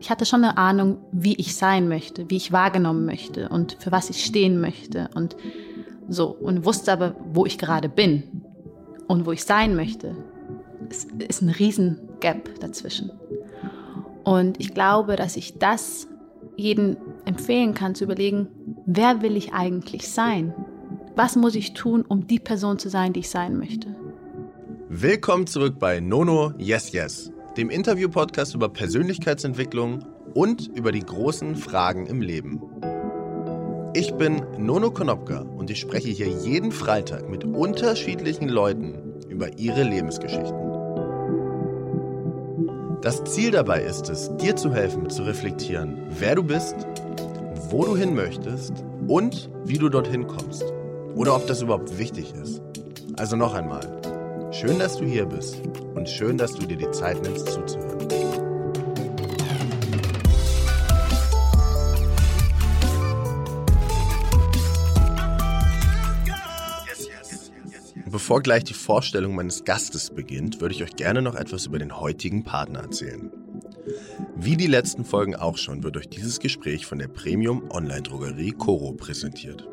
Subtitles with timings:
[0.00, 3.92] ich hatte schon eine Ahnung, wie ich sein möchte, wie ich wahrgenommen möchte und für
[3.92, 5.36] was ich stehen möchte und
[6.08, 6.28] so.
[6.28, 8.22] Und wusste aber, wo ich gerade bin
[9.06, 10.16] und wo ich sein möchte.
[10.88, 13.12] Es ist ein riesen Gap dazwischen.
[14.24, 16.08] Und ich glaube, dass ich das
[16.56, 16.96] jedem
[17.26, 18.48] empfehlen kann, zu überlegen,
[18.86, 20.54] wer will ich eigentlich sein?
[21.14, 23.94] Was muss ich tun, um die Person zu sein, die ich sein möchte?
[24.88, 30.04] Willkommen zurück bei Nono Yes Yes dem Interview-Podcast über Persönlichkeitsentwicklung
[30.34, 32.60] und über die großen Fragen im Leben.
[33.92, 39.82] Ich bin Nono Konopka und ich spreche hier jeden Freitag mit unterschiedlichen Leuten über ihre
[39.82, 40.70] Lebensgeschichten.
[43.02, 46.76] Das Ziel dabei ist es, dir zu helfen, zu reflektieren, wer du bist,
[47.70, 50.64] wo du hin möchtest und wie du dorthin kommst.
[51.16, 52.62] Oder ob das überhaupt wichtig ist.
[53.16, 53.99] Also noch einmal.
[54.52, 55.62] Schön, dass du hier bist
[55.94, 57.98] und schön, dass du dir die Zeit nimmst zuzuhören.
[68.06, 72.00] Bevor gleich die Vorstellung meines Gastes beginnt, würde ich euch gerne noch etwas über den
[72.00, 73.30] heutigen Partner erzählen.
[74.34, 79.68] Wie die letzten Folgen auch schon, wird euch dieses Gespräch von der Premium-Online-Drogerie Coro präsentiert.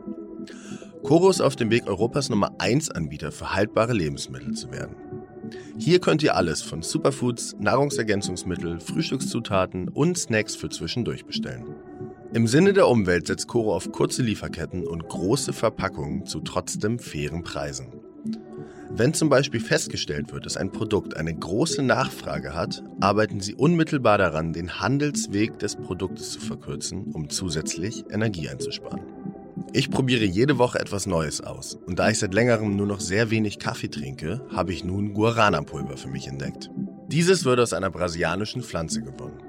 [1.04, 4.96] Coro ist auf dem Weg, Europas Nummer 1 Anbieter für haltbare Lebensmittel zu werden.
[5.78, 11.76] Hier könnt ihr alles von Superfoods, Nahrungsergänzungsmittel, Frühstückszutaten und Snacks für zwischendurch bestellen.
[12.34, 17.44] Im Sinne der Umwelt setzt Coro auf kurze Lieferketten und große Verpackungen zu trotzdem fairen
[17.44, 17.94] Preisen.
[18.90, 24.18] Wenn zum Beispiel festgestellt wird, dass ein Produkt eine große Nachfrage hat, arbeiten sie unmittelbar
[24.18, 29.17] daran, den Handelsweg des Produktes zu verkürzen, um zusätzlich Energie einzusparen.
[29.74, 31.76] Ich probiere jede Woche etwas Neues aus.
[31.86, 35.98] Und da ich seit längerem nur noch sehr wenig Kaffee trinke, habe ich nun Guarana-Pulver
[35.98, 36.70] für mich entdeckt.
[37.08, 39.42] Dieses wird aus einer brasilianischen Pflanze gewonnen.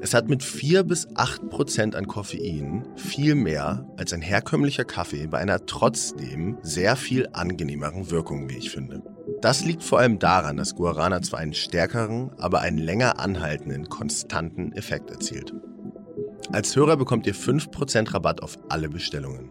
[0.00, 5.26] Es hat mit 4 bis 8 Prozent an Koffein viel mehr als ein herkömmlicher Kaffee
[5.26, 9.02] bei einer trotzdem sehr viel angenehmeren Wirkung, wie ich finde.
[9.40, 14.72] Das liegt vor allem daran, dass Guarana zwar einen stärkeren, aber einen länger anhaltenden, konstanten
[14.72, 15.54] Effekt erzielt.
[16.50, 19.50] Als Hörer bekommt ihr 5% Rabatt auf alle Bestellungen.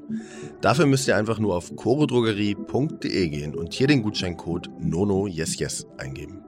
[0.61, 6.43] Dafür müsst ihr einfach nur auf chorodrogerie.de gehen und hier den Gutscheincode NONOYESYES eingeben.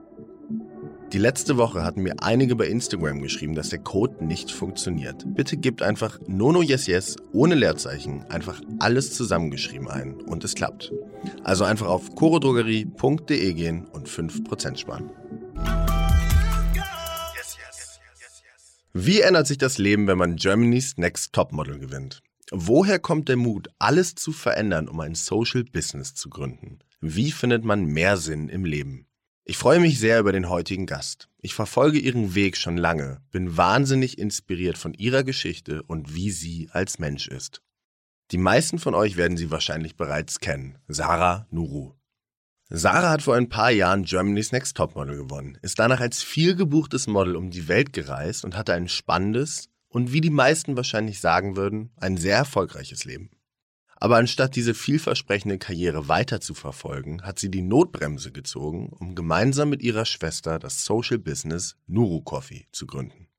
[1.13, 5.23] Die letzte Woche hatten mir einige bei Instagram geschrieben, dass der Code nicht funktioniert.
[5.35, 10.91] Bitte gebt einfach NONOYESYES ohne Leerzeichen einfach alles zusammengeschrieben ein und es klappt.
[11.43, 15.11] Also einfach auf chorodrogerie.de gehen und 5% sparen.
[19.01, 22.21] Wie ändert sich das Leben, wenn man Germany's Next Topmodel gewinnt?
[22.51, 26.79] Woher kommt der Mut, alles zu verändern, um ein Social Business zu gründen?
[26.99, 29.07] Wie findet man mehr Sinn im Leben?
[29.45, 31.29] Ich freue mich sehr über den heutigen Gast.
[31.39, 36.67] Ich verfolge ihren Weg schon lange, bin wahnsinnig inspiriert von ihrer Geschichte und wie sie
[36.73, 37.61] als Mensch ist.
[38.31, 40.77] Die meisten von euch werden sie wahrscheinlich bereits kennen.
[40.89, 41.93] Sarah Nuru.
[42.71, 47.35] Sarah hat vor ein paar Jahren Germany's Next Topmodel gewonnen, ist danach als vielgebuchtes Model
[47.35, 51.89] um die Welt gereist und hatte ein spannendes und wie die meisten wahrscheinlich sagen würden,
[51.95, 53.31] ein sehr erfolgreiches Leben.
[53.95, 59.71] Aber anstatt diese vielversprechende Karriere weiter zu verfolgen, hat sie die Notbremse gezogen, um gemeinsam
[59.71, 63.29] mit ihrer Schwester das Social Business Nuru Coffee zu gründen.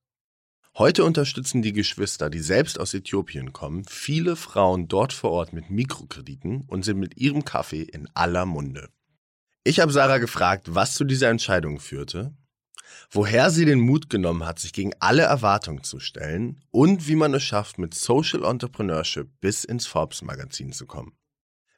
[0.77, 5.71] Heute unterstützen die Geschwister, die selbst aus Äthiopien kommen, viele Frauen dort vor Ort mit
[5.71, 8.89] Mikrokrediten und sind mit ihrem Kaffee in aller Munde.
[9.63, 12.33] Ich habe Sarah gefragt, was zu dieser Entscheidung führte,
[13.11, 17.35] woher sie den Mut genommen hat, sich gegen alle Erwartungen zu stellen und wie man
[17.35, 21.13] es schafft, mit Social Entrepreneurship bis ins Forbes Magazin zu kommen.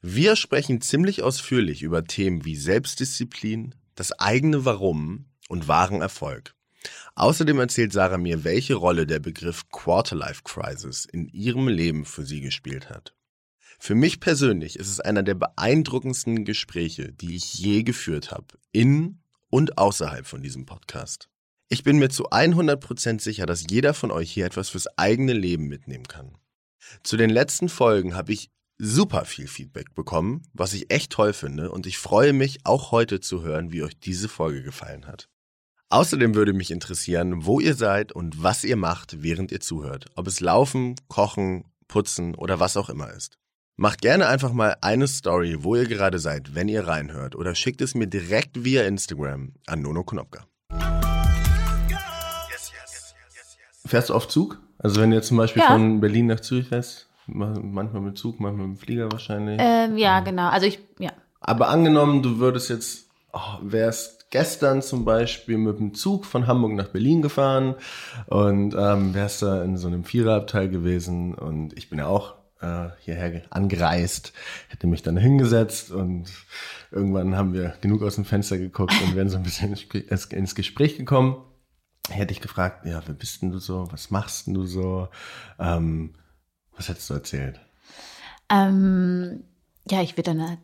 [0.00, 6.54] Wir sprechen ziemlich ausführlich über Themen wie Selbstdisziplin, das eigene Warum und wahren Erfolg.
[7.16, 12.42] Außerdem erzählt Sarah mir, welche Rolle der Begriff Quarterlife Crisis in ihrem Leben für sie
[12.42, 13.12] gespielt hat.
[13.84, 19.18] Für mich persönlich ist es einer der beeindruckendsten Gespräche, die ich je geführt habe, in
[19.50, 21.28] und außerhalb von diesem Podcast.
[21.68, 25.66] Ich bin mir zu 100% sicher, dass jeder von euch hier etwas fürs eigene Leben
[25.66, 26.38] mitnehmen kann.
[27.02, 31.72] Zu den letzten Folgen habe ich super viel Feedback bekommen, was ich echt toll finde
[31.72, 35.28] und ich freue mich auch heute zu hören, wie euch diese Folge gefallen hat.
[35.88, 40.06] Außerdem würde mich interessieren, wo ihr seid und was ihr macht, während ihr zuhört.
[40.14, 43.41] Ob es Laufen, Kochen, Putzen oder was auch immer ist.
[43.76, 47.80] Macht gerne einfach mal eine Story, wo ihr gerade seid, wenn ihr reinhört, oder schickt
[47.80, 50.44] es mir direkt via Instagram an Nono Konopka.
[53.86, 54.60] Fährst du auf Zug?
[54.78, 55.68] Also wenn du jetzt zum Beispiel ja.
[55.68, 59.58] von Berlin nach Zürich fährst, manchmal mit Zug, manchmal mit dem Flieger wahrscheinlich.
[59.58, 60.48] Ähm, ja, genau.
[60.48, 61.12] Also ich, ja.
[61.40, 66.72] Aber angenommen, du würdest jetzt, oh, wärst gestern zum Beispiel mit dem Zug von Hamburg
[66.72, 67.76] nach Berlin gefahren
[68.26, 72.90] und ähm, wärst da in so einem Viererabteil gewesen und ich bin ja auch äh,
[73.00, 74.32] hierher angereist,
[74.68, 76.30] hätte mich dann hingesetzt und
[76.90, 80.96] irgendwann haben wir genug aus dem Fenster geguckt und wären so ein bisschen ins Gespräch
[80.96, 81.44] gekommen.
[82.08, 83.88] Hätte ich gefragt, ja, wer bist denn du so?
[83.92, 85.08] Was machst denn du so?
[85.58, 86.14] Ähm,
[86.76, 87.60] was hättest du erzählt?
[88.50, 89.44] Ähm,
[89.88, 90.58] ja, ich würde dann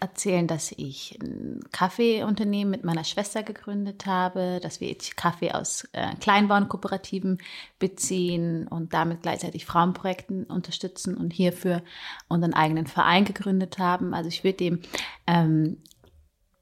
[0.00, 6.14] erzählen, dass ich ein Kaffeeunternehmen mit meiner Schwester gegründet habe, dass wir Kaffee aus äh,
[6.20, 7.38] Kleinbauernkooperativen
[7.78, 11.82] beziehen und damit gleichzeitig Frauenprojekten unterstützen und hierfür
[12.28, 14.14] unseren eigenen Verein gegründet haben.
[14.14, 14.80] Also ich würde dem
[15.26, 15.78] ähm,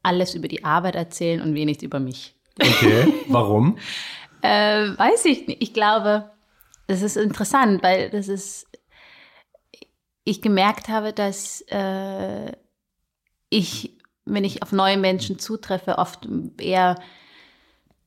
[0.02, 2.34] alles über die Arbeit erzählen und wenig über mich.
[2.61, 3.79] Okay, warum?
[4.43, 5.62] äh, weiß ich nicht.
[5.62, 6.31] Ich glaube,
[6.87, 8.67] das ist interessant, weil das ist,
[10.25, 12.52] ich gemerkt habe, dass äh,
[13.50, 16.29] ich, wenn ich auf neue Menschen zutreffe, oft
[16.59, 16.97] eher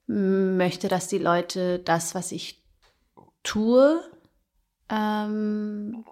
[0.08, 2.62] möchte, dass die Leute das, was ich
[3.44, 4.04] tue,
[4.90, 6.04] ähm,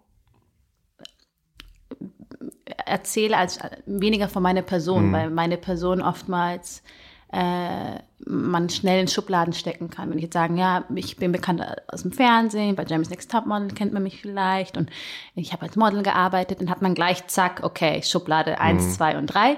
[2.85, 5.13] erzähle als weniger von meiner Person, mhm.
[5.13, 6.81] weil meine Person oftmals
[7.31, 10.09] äh, man schnell in Schubladen stecken kann.
[10.09, 13.69] Wenn ich jetzt sagen, ja, ich bin bekannt aus dem Fernsehen, bei James Next Topmodel
[13.69, 14.89] kennt man mich vielleicht und
[15.35, 18.91] ich habe als Model gearbeitet, dann hat man gleich, zack, okay, Schublade eins, mhm.
[18.91, 19.57] zwei und drei.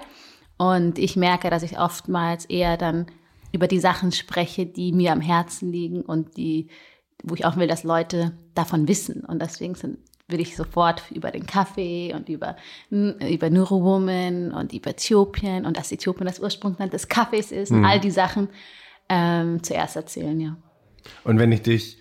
[0.58, 3.08] Und ich merke, dass ich oftmals eher dann
[3.52, 6.70] über die Sachen spreche, die mir am Herzen liegen und die,
[7.24, 9.26] wo ich auch will, dass Leute davon wissen.
[9.26, 9.98] Und deswegen sind
[10.32, 12.56] will ich sofort über den Kaffee und über,
[12.90, 17.86] über Neurowoman und über Äthiopien und dass Äthiopien das Ursprungsland des Kaffees ist mhm.
[17.86, 18.50] all die Sachen
[19.10, 20.58] ähm, zuerst erzählen, ja.
[21.24, 21.98] Und wenn ich dich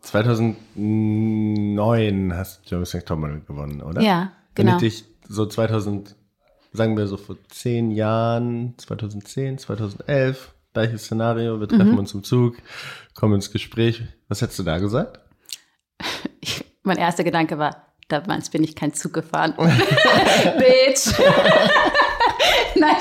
[0.00, 4.00] 2009 hast Jeremy's Next Topmodel gewonnen, oder?
[4.00, 4.72] Ja, genau.
[4.72, 6.16] Wenn ich dich so 2000,
[6.72, 11.98] sagen wir so vor zehn Jahren, 2010, 2011, gleiches Szenario, wir treffen mhm.
[11.98, 12.56] uns im Zug,
[13.14, 14.02] kommen ins Gespräch.
[14.28, 15.20] Was hättest du da gesagt?
[16.86, 19.54] Mein erster Gedanke war, damals bin ich kein Zug gefahren.
[20.58, 21.12] Bitch.
[22.76, 22.96] Nein,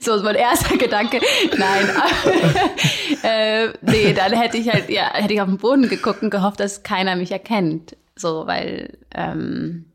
[0.00, 1.20] so, so mein erster Gedanke.
[1.56, 1.88] Nein.
[3.22, 6.60] äh, nee, dann hätte ich halt, ja, hätte ich auf den Boden geguckt und gehofft,
[6.60, 7.96] dass keiner mich erkennt.
[8.14, 9.86] So, weil ähm,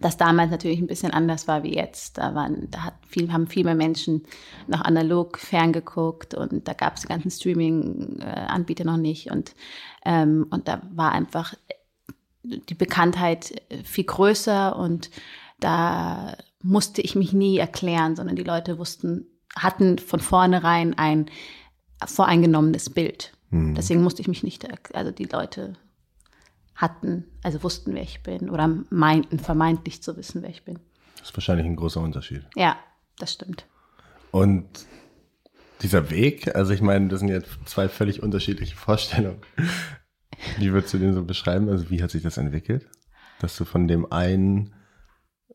[0.00, 2.18] das damals natürlich ein bisschen anders war wie jetzt.
[2.18, 4.24] Da, waren, da hat viel, haben viel mehr Menschen
[4.66, 9.30] noch analog ferngeguckt und da gab es die ganzen Streaming-Anbieter noch nicht.
[9.30, 9.54] Und,
[10.04, 11.54] ähm, und da war einfach
[12.42, 15.10] die Bekanntheit viel größer und
[15.60, 21.26] da musste ich mich nie erklären, sondern die Leute wussten, hatten von vornherein ein
[22.04, 23.32] voreingenommenes Bild.
[23.50, 23.74] Hm.
[23.74, 25.74] Deswegen musste ich mich nicht, also die Leute
[26.80, 30.78] hatten, also wussten, wer ich bin oder meinten vermeintlich zu wissen, wer ich bin.
[31.18, 32.42] Das ist wahrscheinlich ein großer Unterschied.
[32.56, 32.78] Ja,
[33.18, 33.66] das stimmt.
[34.30, 34.66] Und
[35.82, 39.40] dieser Weg, also ich meine, das sind jetzt zwei völlig unterschiedliche Vorstellungen.
[40.58, 41.68] Wie würdest du den so beschreiben?
[41.68, 42.88] Also wie hat sich das entwickelt?
[43.40, 44.74] Dass du von dem einen,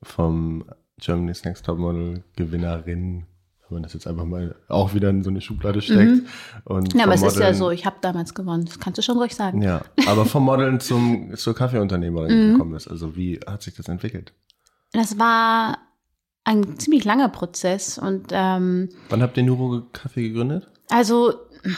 [0.04, 0.66] vom
[1.00, 3.26] Germany's Next Top Model Gewinnerin
[3.70, 6.12] wenn man das jetzt einfach mal auch wieder in so eine Schublade steckt.
[6.12, 6.28] Mhm.
[6.66, 9.18] Und ja, aber es ist ja so, ich habe damals gewonnen, das kannst du schon
[9.18, 9.62] ruhig sagen.
[9.62, 12.52] Ja, aber vom Modeln zum, zur Kaffeeunternehmerin mhm.
[12.54, 12.88] gekommen ist.
[12.88, 14.34] Also wie hat sich das entwickelt?
[14.92, 15.78] Das war
[16.44, 20.68] ein ziemlich langer Prozess und ähm, Wann habt ihr Nuro Kaffee gegründet?
[20.90, 21.34] Also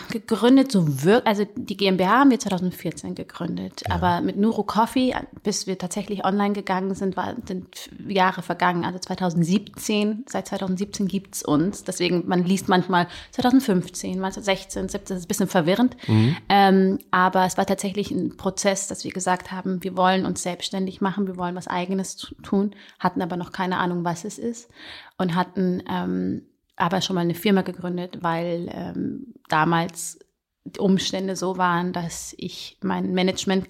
[0.10, 3.96] gegründet, so wirklich, also die GmbH haben wir 2014 gegründet, ja.
[3.96, 9.00] aber mit Nuro Coffee, bis wir tatsächlich online gegangen sind, war, sind Jahre vergangen, also
[9.00, 15.26] 2017, seit 2017 gibt's uns, deswegen, man liest manchmal 2015, manchmal 16, 17, das ist
[15.26, 16.36] ein bisschen verwirrend, mhm.
[16.50, 21.02] ähm, aber es war tatsächlich ein Prozess, dass wir gesagt haben, wir wollen uns selbstständig
[21.02, 24.70] machen, wir wollen was Eigenes tun, hatten aber noch keine Ahnung, was es ist
[25.18, 26.42] und hatten ähm,
[26.78, 30.20] aber schon mal eine Firma gegründet, weil ähm, damals
[30.64, 33.68] die Umstände so waren, dass ich mein Management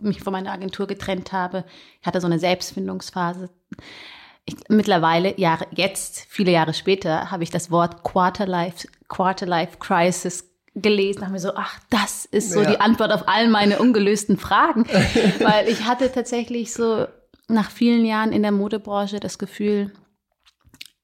[0.00, 1.64] mich von meiner Agentur getrennt habe.
[2.00, 3.50] Ich hatte so eine Selbstfindungsphase.
[4.44, 10.44] Ich, mittlerweile, Jahre, jetzt, viele Jahre später, habe ich das Wort Quarterlife, Quarterlife Crisis
[10.74, 12.70] gelesen, habe mir so, ach, das ist so ja.
[12.70, 14.84] die Antwort auf all meine ungelösten Fragen.
[15.40, 17.06] Weil ich hatte tatsächlich so
[17.48, 19.90] nach vielen Jahren in der Modebranche das Gefühl,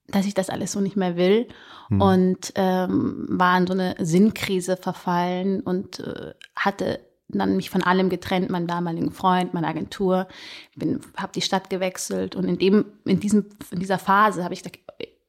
[0.08, 1.48] dass ich das alles so nicht mehr will
[1.88, 2.00] hm.
[2.00, 8.10] und ähm, war in so eine Sinnkrise verfallen und äh, hatte dann mich von allem
[8.10, 10.28] getrennt, meinen damaligen Freund, meine Agentur,
[10.76, 14.62] bin, habe die Stadt gewechselt und in dem, in diesem, in dieser Phase habe ich
[14.62, 14.80] gesagt,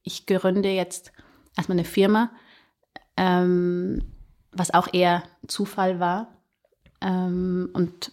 [0.03, 1.13] ich gründe jetzt
[1.55, 2.31] erstmal eine Firma,
[3.15, 4.01] ähm,
[4.51, 6.27] was auch eher Zufall war
[7.01, 8.11] ähm, und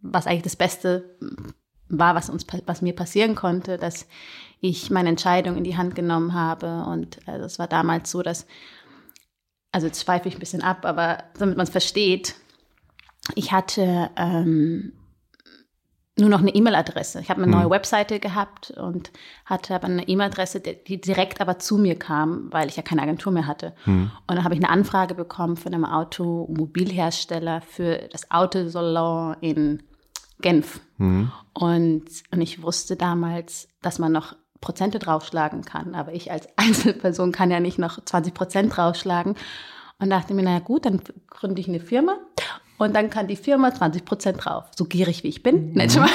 [0.00, 1.16] was eigentlich das Beste
[1.88, 4.06] war, was uns, was mir passieren konnte, dass
[4.60, 6.84] ich meine Entscheidung in die Hand genommen habe.
[6.86, 8.46] Und also es war damals so, dass,
[9.72, 12.34] also jetzt schweife ich ein bisschen ab, aber damit man es versteht,
[13.34, 14.92] ich hatte ähm,
[16.18, 17.20] nur noch eine E-Mail-Adresse.
[17.20, 17.70] Ich habe eine neue hm.
[17.70, 19.10] Webseite gehabt und
[19.44, 23.32] hatte aber eine E-Mail-Adresse, die direkt aber zu mir kam, weil ich ja keine Agentur
[23.32, 23.74] mehr hatte.
[23.84, 24.10] Hm.
[24.26, 29.82] Und dann habe ich eine Anfrage bekommen von einem Automobilhersteller für das Autosalon in
[30.40, 30.80] Genf.
[30.96, 31.30] Hm.
[31.52, 35.94] Und, und ich wusste damals, dass man noch Prozente draufschlagen kann.
[35.94, 39.34] Aber ich als Einzelperson kann ja nicht noch 20 Prozent draufschlagen.
[39.98, 42.18] Und dachte mir, naja gut, dann gründe ich eine Firma
[42.78, 44.64] und dann kann die Firma 20 Prozent drauf.
[44.76, 45.72] So gierig wie ich bin.
[45.72, 45.88] Mhm.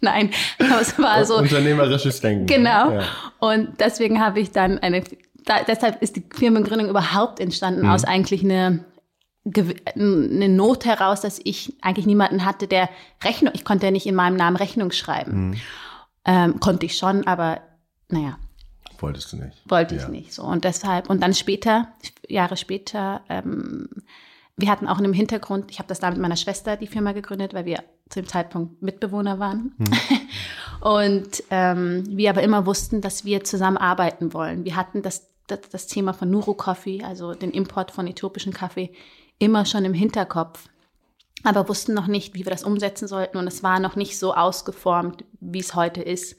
[0.00, 0.30] Nein,
[0.60, 1.38] aber es war so.
[1.38, 2.46] Unternehmerisches Denken.
[2.46, 2.92] Genau.
[2.92, 3.02] Ja.
[3.40, 5.02] Und deswegen habe ich dann eine,
[5.44, 7.90] da, deshalb ist die Firmengründung überhaupt entstanden mhm.
[7.90, 8.84] aus eigentlich eine,
[9.96, 12.88] eine Not heraus, dass ich eigentlich niemanden hatte, der
[13.24, 15.48] Rechnung, ich konnte ja nicht in meinem Namen Rechnung schreiben.
[15.48, 15.56] Mhm.
[16.28, 17.62] Ähm, konnte ich schon, aber
[18.10, 18.38] naja.
[18.98, 19.56] Wolltest du nicht?
[19.64, 20.02] Wollte ja.
[20.02, 20.34] ich nicht.
[20.34, 20.42] So.
[20.42, 21.88] Und deshalb, und dann später,
[22.28, 23.88] Jahre später, ähm,
[24.56, 27.12] wir hatten auch in dem Hintergrund, ich habe das da mit meiner Schwester die Firma
[27.12, 29.74] gegründet, weil wir zu dem Zeitpunkt Mitbewohner waren.
[29.78, 29.86] Hm.
[30.80, 34.64] Und ähm, wir aber immer wussten, dass wir zusammenarbeiten wollen.
[34.64, 38.92] Wir hatten das, das, das Thema von Nuru Coffee, also den Import von äthiopischen Kaffee,
[39.38, 40.68] immer schon im Hinterkopf.
[41.44, 43.38] Aber wussten noch nicht, wie wir das umsetzen sollten.
[43.38, 46.36] Und es war noch nicht so ausgeformt, wie es heute ist.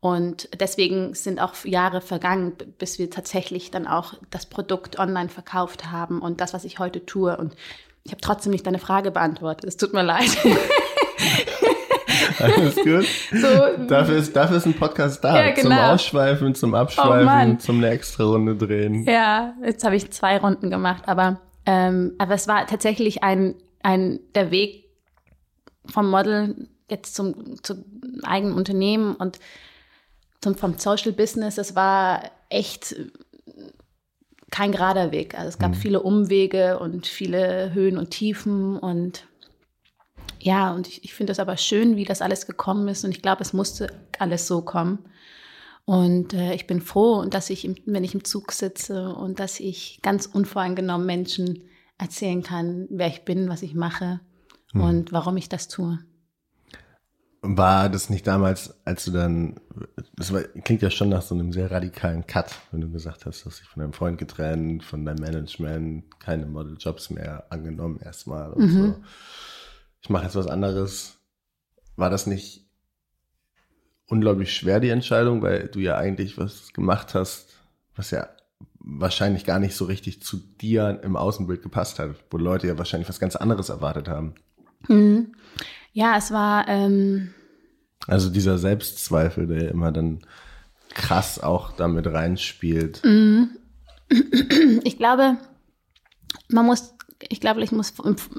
[0.00, 5.92] Und deswegen sind auch Jahre vergangen, bis wir tatsächlich dann auch das Produkt online verkauft
[5.92, 7.36] haben und das, was ich heute tue.
[7.36, 7.54] Und
[8.02, 9.64] ich habe trotzdem nicht deine Frage beantwortet.
[9.64, 10.36] Es tut mir leid.
[12.40, 13.06] Alles gut.
[13.30, 15.36] So, dafür, ist, dafür ist ein Podcast da.
[15.36, 15.62] Ja, genau.
[15.62, 19.04] Zum Ausschweifen, zum Abschweifen, oh zum eine extra Runde drehen.
[19.04, 21.04] Ja, jetzt habe ich zwei Runden gemacht.
[21.06, 24.84] Aber, ähm, aber es war tatsächlich ein, ein, der Weg
[25.86, 27.84] vom Model jetzt zum, zum
[28.22, 29.38] eigenen Unternehmen und
[30.40, 32.94] zum, vom Social Business, es war echt
[34.50, 35.34] kein gerader Weg.
[35.34, 35.76] Also es gab mhm.
[35.76, 39.26] viele Umwege und viele Höhen und Tiefen und
[40.38, 43.22] ja, und ich, ich finde es aber schön, wie das alles gekommen ist und ich
[43.22, 44.98] glaube, es musste alles so kommen.
[45.84, 49.60] Und äh, ich bin froh, dass ich, im, wenn ich im Zug sitze und dass
[49.60, 51.64] ich ganz unvoreingenommen Menschen
[51.98, 54.20] erzählen kann, wer ich bin, was ich mache
[54.72, 54.80] mhm.
[54.80, 55.98] und warum ich das tue.
[57.44, 59.60] War das nicht damals, als du dann,
[60.14, 63.44] das war, klingt ja schon nach so einem sehr radikalen Cut, wenn du gesagt hast,
[63.44, 68.64] dass dich von deinem Freund getrennt, von deinem Management, keine Modeljobs mehr angenommen erstmal und
[68.64, 68.70] mhm.
[68.70, 68.96] so.
[70.02, 71.18] Ich mache jetzt was anderes.
[71.96, 72.64] War das nicht
[74.06, 77.48] unglaublich schwer, die Entscheidung, weil du ja eigentlich was gemacht hast,
[77.96, 78.28] was ja
[78.84, 83.08] wahrscheinlich gar nicht so richtig zu dir im Außenbild gepasst hat, wo Leute ja wahrscheinlich
[83.08, 84.34] was ganz anderes erwartet haben.
[84.88, 85.32] Mhm.
[85.92, 86.66] Ja, es war.
[86.68, 87.32] Ähm
[88.06, 90.20] also dieser Selbstzweifel, der immer dann
[90.94, 93.02] krass auch damit reinspielt.
[93.04, 93.50] Mhm.
[94.84, 95.38] Ich glaube,
[96.48, 96.94] man muss,
[97.28, 97.94] ich glaube, ich muss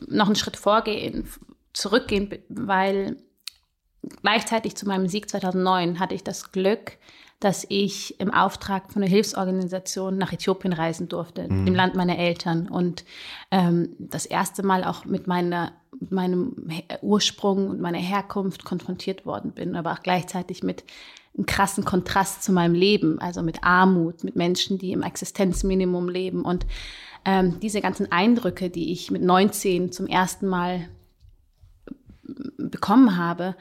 [0.08, 1.28] noch einen Schritt vorgehen,
[1.74, 3.18] zurückgehen, weil
[4.22, 6.98] gleichzeitig zu meinem Sieg 2009 hatte ich das Glück,
[7.40, 11.66] dass ich im Auftrag von einer Hilfsorganisation nach Äthiopien reisen durfte, mhm.
[11.66, 12.70] dem Land meiner Eltern.
[12.70, 13.04] Und
[13.52, 15.74] ähm, das erste Mal auch mit meiner,
[16.10, 16.56] meinem
[17.02, 20.86] Ursprung und meiner Herkunft konfrontiert worden bin, aber auch gleichzeitig mit
[21.36, 26.44] einem krassen Kontrast zu meinem Leben, also mit Armut, mit Menschen, die im Existenzminimum leben.
[26.44, 26.66] Und
[27.26, 30.88] ähm, diese ganzen Eindrücke, die ich mit 19 zum ersten Mal
[32.58, 33.56] bekommen habe,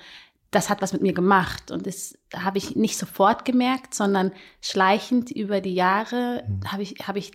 [0.52, 1.70] das hat was mit mir gemacht.
[1.72, 6.70] Und das habe ich nicht sofort gemerkt, sondern schleichend über die Jahre mhm.
[6.70, 7.32] habe ich, habe ich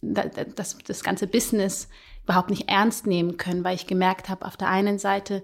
[0.00, 1.88] das, das ganze Business
[2.24, 5.42] überhaupt nicht ernst nehmen können, weil ich gemerkt habe, auf der einen Seite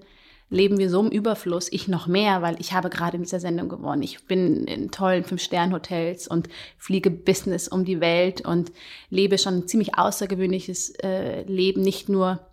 [0.51, 3.69] leben wir so im Überfluss, ich noch mehr, weil ich habe gerade in dieser Sendung
[3.69, 4.03] gewonnen.
[4.03, 8.73] Ich bin in tollen Fünf-Stern-Hotels und fliege Business um die Welt und
[9.11, 12.48] lebe schon ein ziemlich außergewöhnliches äh, Leben, nicht nur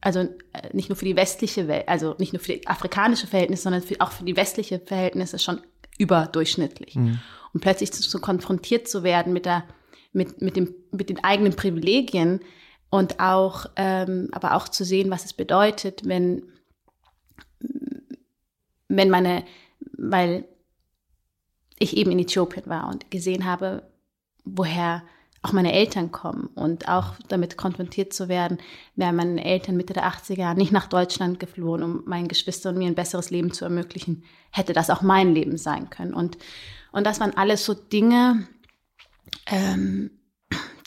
[0.00, 0.28] also äh,
[0.72, 4.00] nicht nur für die westliche Welt, also nicht nur für die afrikanische Verhältnisse, sondern für,
[4.00, 5.60] auch für die westliche Verhältnisse schon
[5.98, 6.94] überdurchschnittlich.
[6.96, 7.20] Mhm.
[7.52, 9.64] Und plötzlich so, so konfrontiert zu werden mit der,
[10.12, 12.40] mit, mit dem, mit den eigenen Privilegien
[12.90, 16.42] und auch, ähm, aber auch zu sehen, was es bedeutet, wenn,
[18.88, 19.44] wenn meine,
[19.96, 20.44] weil
[21.78, 23.82] ich eben in Äthiopien war und gesehen habe,
[24.44, 25.02] woher
[25.42, 28.58] auch meine Eltern kommen und auch damit konfrontiert zu werden,
[28.94, 32.88] wären meine Eltern Mitte der 80er nicht nach Deutschland geflohen, um meinen Geschwistern und mir
[32.88, 36.14] ein besseres Leben zu ermöglichen, hätte das auch mein Leben sein können.
[36.14, 36.38] Und,
[36.92, 38.48] und das waren alles so Dinge,
[39.46, 40.10] ähm,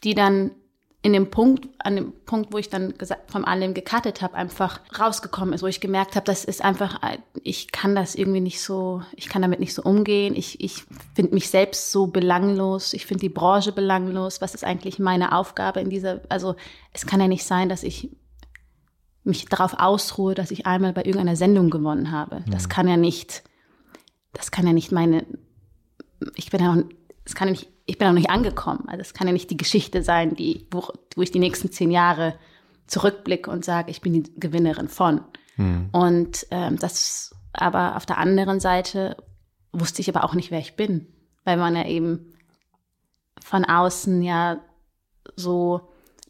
[0.04, 0.52] die dann
[1.02, 2.94] in dem Punkt, an dem Punkt, wo ich dann
[3.28, 7.00] von allem gecuttet habe, einfach rausgekommen ist, wo ich gemerkt habe, das ist einfach,
[7.42, 10.36] ich kann das irgendwie nicht so, ich kann damit nicht so umgehen.
[10.36, 10.84] Ich, ich
[11.16, 12.92] finde mich selbst so belanglos.
[12.92, 14.42] Ich finde die Branche belanglos.
[14.42, 16.56] Was ist eigentlich meine Aufgabe in dieser, also
[16.92, 18.10] es kann ja nicht sein, dass ich
[19.24, 22.44] mich darauf ausruhe, dass ich einmal bei irgendeiner Sendung gewonnen habe.
[22.48, 22.70] Das mhm.
[22.70, 23.44] kann ja nicht,
[24.34, 25.26] das kann ja nicht meine,
[26.36, 26.84] ich bin ja noch,
[27.24, 28.84] das kann ja nicht ich bin noch nicht angekommen.
[28.88, 31.90] Also es kann ja nicht die Geschichte sein, die, wo, wo ich die nächsten zehn
[31.90, 32.36] Jahre
[32.86, 35.22] zurückblicke und sage, ich bin die Gewinnerin von.
[35.56, 35.90] Hm.
[35.92, 39.18] Und ähm, das, aber auf der anderen Seite
[39.72, 41.08] wusste ich aber auch nicht, wer ich bin,
[41.46, 42.34] weil man ja eben
[43.44, 44.60] von außen ja
[45.36, 45.82] so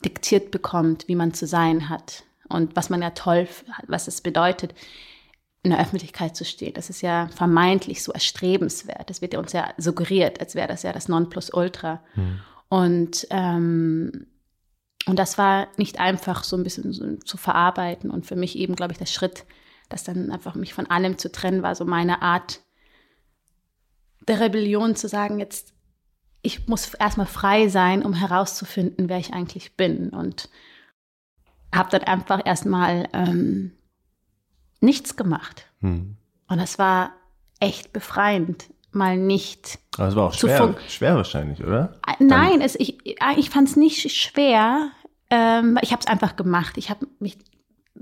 [0.06, 3.50] diktiert bekommt, wie man zu sein hat und was man ja toll,
[3.88, 4.74] was es bedeutet
[5.62, 6.74] in der Öffentlichkeit zu stehen.
[6.74, 9.10] Das ist ja vermeintlich so erstrebenswert.
[9.10, 12.02] Das wird ja uns ja suggeriert, als wäre das ja das Nonplusultra.
[12.16, 12.40] Mhm.
[12.70, 14.28] Und, ähm,
[15.06, 18.10] und das war nicht einfach so ein bisschen so zu verarbeiten.
[18.10, 19.46] Und für mich eben, glaube ich, der Schritt,
[19.90, 22.62] das dann einfach mich von allem zu trennen, war so meine Art
[24.28, 25.74] der Rebellion zu sagen, jetzt,
[26.42, 30.10] ich muss erstmal frei sein, um herauszufinden, wer ich eigentlich bin.
[30.12, 30.50] Und
[31.74, 33.74] habe dann einfach erstmal ähm,
[34.82, 35.66] nichts gemacht.
[35.80, 36.18] Hm.
[36.48, 37.12] Und das war
[37.60, 39.80] echt befreiend, mal nicht.
[39.98, 42.00] Aber es war auch schwer, schwer wahrscheinlich, oder?
[42.08, 44.92] Äh, nein, es, ich, äh, ich fand es nicht schwer.
[45.30, 46.78] Ähm, ich habe es einfach gemacht.
[46.78, 47.38] Ich habe mich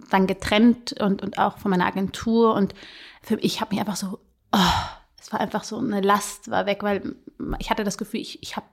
[0.09, 2.73] dann getrennt und, und auch von meiner Agentur und
[3.21, 4.19] für, ich habe mich einfach so,
[4.53, 4.59] oh,
[5.19, 7.15] es war einfach so eine Last war weg, weil
[7.59, 8.65] ich hatte das Gefühl, ich, ich habe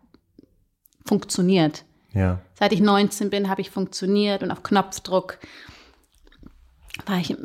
[1.05, 1.85] funktioniert.
[2.13, 2.41] Ja.
[2.55, 5.39] Seit ich 19 bin, habe ich funktioniert und auf Knopfdruck
[7.07, 7.37] war ich,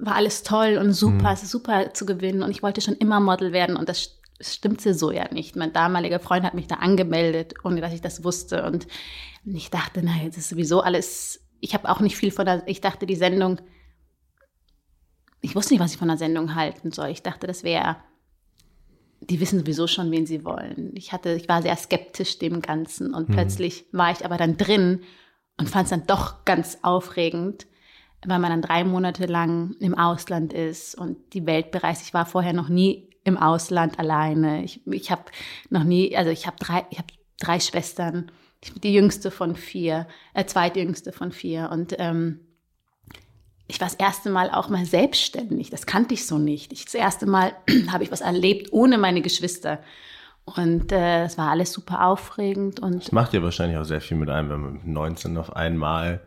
[0.00, 1.36] war alles toll und super, mhm.
[1.36, 5.32] super zu gewinnen und ich wollte schon immer Model werden und das stimmte so ja
[5.32, 5.56] nicht.
[5.56, 8.86] Mein damaliger Freund hat mich da angemeldet, ohne dass ich das wusste und
[9.44, 12.80] ich dachte, naja, das ist sowieso alles, ich habe auch nicht viel von der, ich
[12.80, 13.60] dachte, die Sendung,
[15.40, 17.08] ich wusste nicht, was ich von der Sendung halten soll.
[17.08, 17.96] Ich dachte, das wäre,
[19.20, 20.92] die wissen sowieso schon, wen sie wollen.
[20.94, 23.34] Ich hatte, ich war sehr skeptisch dem Ganzen und mhm.
[23.34, 25.02] plötzlich war ich aber dann drin
[25.58, 27.66] und fand es dann doch ganz aufregend
[28.26, 32.02] weil man dann drei Monate lang im Ausland ist und die Welt bereist.
[32.02, 34.64] Ich war vorher noch nie im Ausland alleine.
[34.64, 35.24] Ich, ich habe
[35.70, 37.08] noch nie, also ich habe drei, ich habe
[37.40, 38.30] drei Schwestern.
[38.82, 41.68] Die jüngste von vier, äh, zweitjüngste von vier.
[41.70, 42.40] Und ähm,
[43.66, 45.70] ich war das erste Mal auch mal selbstständig.
[45.70, 46.72] Das kannte ich so nicht.
[46.72, 47.52] Ich, das erste Mal
[47.92, 49.80] habe ich was erlebt ohne meine Geschwister.
[50.46, 52.80] Und äh, war alles super aufregend.
[52.80, 55.54] Und das macht ja wahrscheinlich auch sehr viel mit einem, wenn man mit 19 auf
[55.54, 56.20] einmal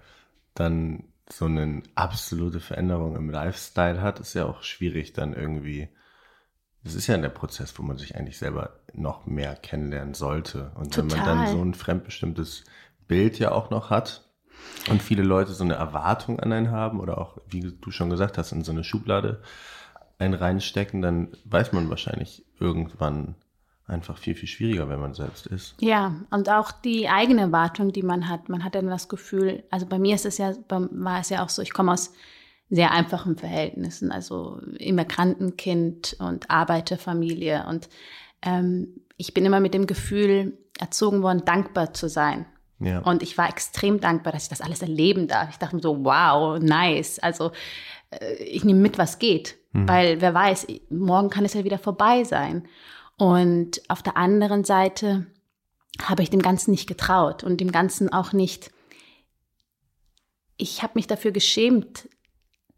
[0.55, 5.90] dann so eine absolute Veränderung im Lifestyle hat, ist ja auch schwierig dann irgendwie.
[6.84, 10.72] Das ist ja der Prozess, wo man sich eigentlich selber noch mehr kennenlernen sollte.
[10.76, 11.12] Und Total.
[11.12, 12.63] wenn man dann so ein fremdbestimmtes
[13.08, 14.30] Bild ja auch noch hat
[14.90, 18.38] und viele Leute so eine Erwartung an einen haben oder auch, wie du schon gesagt
[18.38, 19.42] hast, in so eine Schublade
[20.20, 23.36] einen reinstecken, dann weiß man wahrscheinlich irgendwann,
[23.88, 25.76] einfach viel, viel schwieriger, wenn man selbst ist.
[25.80, 28.50] Ja, und auch die eigene Erwartung, die man hat.
[28.50, 31.50] Man hat dann das Gefühl, also bei mir ist es ja, war es ja auch
[31.50, 32.13] so, ich komme aus
[32.69, 37.65] sehr einfachen Verhältnissen, also Immigrantenkind und Arbeiterfamilie.
[37.65, 37.88] Und
[38.41, 42.45] ähm, ich bin immer mit dem Gefühl erzogen worden, dankbar zu sein.
[42.80, 43.00] Ja.
[43.00, 45.50] Und ich war extrem dankbar, dass ich das alles erleben darf.
[45.50, 47.19] Ich dachte mir so, wow, nice.
[47.19, 47.52] Also
[48.12, 49.56] äh, ich nehme mit, was geht.
[49.71, 49.88] Mhm.
[49.88, 52.67] Weil wer weiß, morgen kann es ja wieder vorbei sein.
[53.17, 55.25] Und auf der anderen Seite
[56.01, 58.71] habe ich dem Ganzen nicht getraut und dem Ganzen auch nicht.
[60.58, 62.08] Ich habe mich dafür geschämt,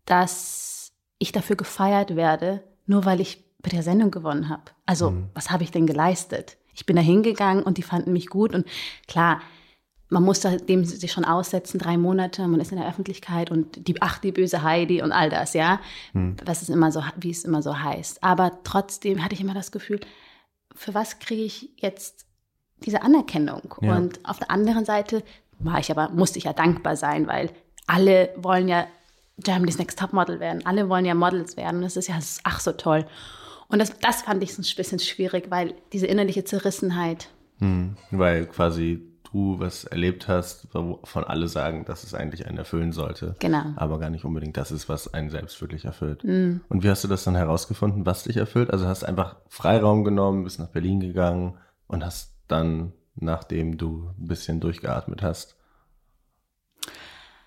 [0.06, 4.63] dass ich dafür gefeiert werde, nur weil ich bei der Sendung gewonnen habe.
[4.86, 5.30] Also, mhm.
[5.34, 6.58] was habe ich denn geleistet?
[6.73, 8.65] Ich bin da hingegangen und die fanden mich gut und
[9.08, 9.41] klar,
[10.08, 14.02] man muss dem sich schon aussetzen, drei Monate, man ist in der Öffentlichkeit und die,
[14.02, 15.80] ach, die böse Heidi und all das, ja.
[16.13, 16.36] Hm.
[16.43, 18.23] Das ist immer so, wie es immer so heißt.
[18.23, 19.99] Aber trotzdem hatte ich immer das Gefühl,
[20.80, 22.26] für was kriege ich jetzt
[22.86, 23.76] diese Anerkennung?
[23.82, 23.98] Ja.
[23.98, 25.24] Und auf der anderen Seite
[25.60, 27.52] war ich aber, musste ich ja dankbar sein, weil
[27.86, 28.88] alle wollen ja
[29.39, 30.65] Germany's Next Top Model werden.
[30.65, 31.82] Alle wollen ja Models werden.
[31.82, 33.06] Das ist ja ach so toll.
[33.68, 37.28] Und das, das fand ich so ein bisschen schwierig, weil diese innerliche Zerrissenheit.
[37.60, 42.92] Hm, weil quasi du was erlebt hast, wovon alle sagen, dass es eigentlich einen erfüllen
[42.92, 43.36] sollte.
[43.39, 43.63] Genau.
[43.76, 46.24] Aber gar nicht unbedingt das ist, was einen selbst wirklich erfüllt.
[46.24, 46.62] Mm.
[46.70, 48.72] Und wie hast du das dann herausgefunden, was dich erfüllt?
[48.72, 54.28] Also hast einfach Freiraum genommen, bist nach Berlin gegangen und hast dann, nachdem du ein
[54.28, 55.56] bisschen durchgeatmet hast,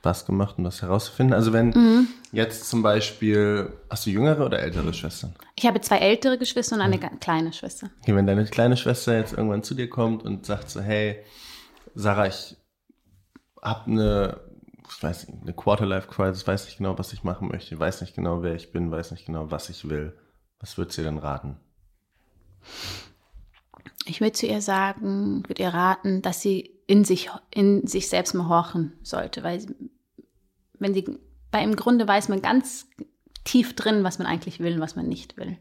[0.03, 1.35] was gemacht, um das herauszufinden?
[1.35, 2.09] Also wenn mm.
[2.33, 5.35] jetzt zum Beispiel, hast du jüngere oder ältere Schwestern?
[5.57, 7.21] Ich habe zwei ältere Geschwister und eine mhm.
[7.21, 7.91] kleine Schwester.
[8.03, 11.23] Okay, wenn deine kleine Schwester jetzt irgendwann zu dir kommt und sagt so, hey,
[11.95, 12.57] Sarah, ich
[13.61, 14.41] habe eine,
[14.89, 18.43] ich weiß nicht, eine Quarterlife-Crisis, weiß nicht genau, was ich machen möchte, weiß nicht genau,
[18.43, 20.19] wer ich bin, weiß nicht genau, was ich will.
[20.59, 21.57] Was würdest du ihr denn raten?
[24.05, 28.35] Ich würde zu ihr sagen, würde ihr raten, dass sie in sich, in sich selbst
[28.35, 29.65] mal horchen sollte, weil
[30.79, 31.19] wenn sie,
[31.51, 32.87] bei im Grunde weiß man ganz
[33.45, 35.57] tief drin, was man eigentlich will und was man nicht will.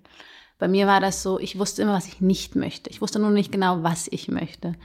[0.62, 2.92] Bei mir war das so, ich wusste immer, was ich nicht möchte.
[2.92, 4.74] Ich wusste nur nicht genau, was ich möchte.
[4.74, 4.76] Mhm.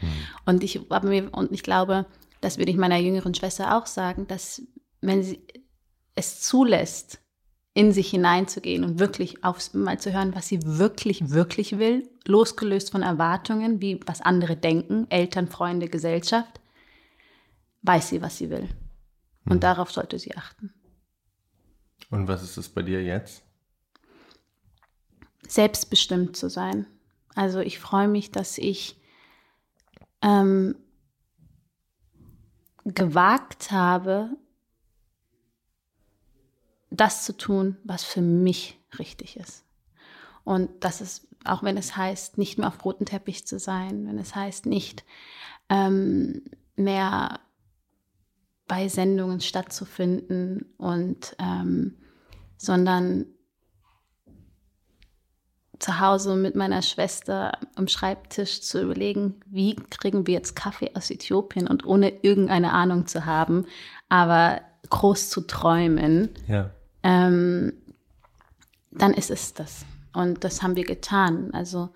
[0.46, 2.06] Und ich mir, und ich glaube,
[2.40, 4.62] das würde ich meiner jüngeren Schwester auch sagen, dass
[5.02, 5.38] wenn sie
[6.14, 7.20] es zulässt,
[7.74, 12.90] in sich hineinzugehen und wirklich aufs, mal zu hören, was sie wirklich, wirklich will, losgelöst
[12.90, 16.58] von Erwartungen, wie was andere denken, Eltern, Freunde, Gesellschaft,
[17.82, 18.70] weiß sie, was sie will.
[19.44, 19.60] Und mhm.
[19.60, 20.72] darauf sollte sie achten.
[22.08, 23.45] Und was ist es bei dir jetzt?
[25.52, 26.86] Selbstbestimmt zu sein.
[27.34, 29.00] Also ich freue mich, dass ich
[30.22, 30.74] ähm,
[32.84, 34.30] gewagt habe,
[36.90, 39.64] das zu tun, was für mich richtig ist.
[40.44, 44.18] Und das ist, auch wenn es heißt, nicht mehr auf roten Teppich zu sein, wenn
[44.18, 45.04] es heißt, nicht
[45.68, 46.44] ähm,
[46.76, 47.40] mehr
[48.68, 51.96] bei Sendungen stattzufinden und ähm,
[52.56, 53.26] sondern
[55.78, 61.10] zu Hause mit meiner Schwester am Schreibtisch zu überlegen, wie kriegen wir jetzt Kaffee aus
[61.10, 63.66] Äthiopien und ohne irgendeine Ahnung zu haben,
[64.08, 66.30] aber groß zu träumen.
[66.46, 66.70] Ja
[67.06, 67.72] ähm,
[68.90, 69.86] dann ist es das.
[70.12, 71.52] Und das haben wir getan.
[71.52, 71.90] Also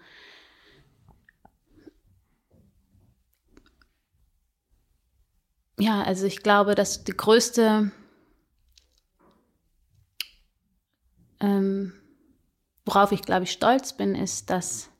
[5.80, 7.90] ja, also ich glaube, dass die größte,
[11.40, 11.92] ähm,
[12.90, 14.90] worauf ich glaube ich stolz bin, ist, dass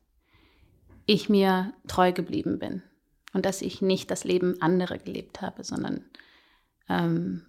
[1.07, 2.83] ich mir treu geblieben bin
[3.33, 6.05] und dass ich nicht das Leben anderer gelebt habe, sondern
[6.89, 7.47] ähm,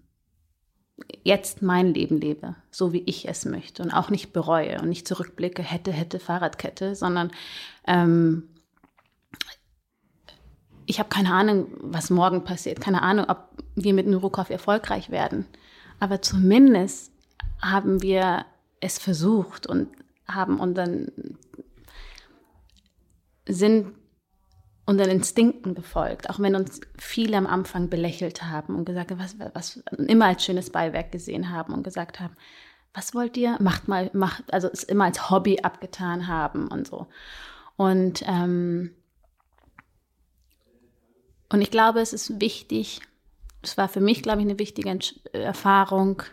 [1.23, 5.07] jetzt mein Leben lebe, so wie ich es möchte und auch nicht bereue und nicht
[5.07, 7.31] zurückblicke, hätte, hätte, Fahrradkette, sondern
[7.85, 8.49] ähm,
[10.87, 15.45] ich habe keine Ahnung, was morgen passiert, keine Ahnung, ob wir mit Neurokauf erfolgreich werden.
[15.99, 17.13] Aber zumindest
[17.61, 18.45] haben wir
[18.79, 19.87] es versucht und
[20.35, 21.37] haben unseren
[23.47, 23.95] Sinn
[24.85, 29.83] unseren Instinkten gefolgt, auch wenn uns viele am Anfang belächelt haben und gesagt was, was
[30.07, 32.35] immer als schönes Beiwerk gesehen haben und gesagt haben,
[32.93, 33.57] was wollt ihr?
[33.61, 37.07] Macht mal, macht, also es immer als Hobby abgetan haben und so.
[37.77, 38.91] Und, ähm,
[41.49, 43.01] und ich glaube, es ist wichtig,
[43.61, 44.97] es war für mich, glaube ich, eine wichtige
[45.31, 46.23] Erfahrung,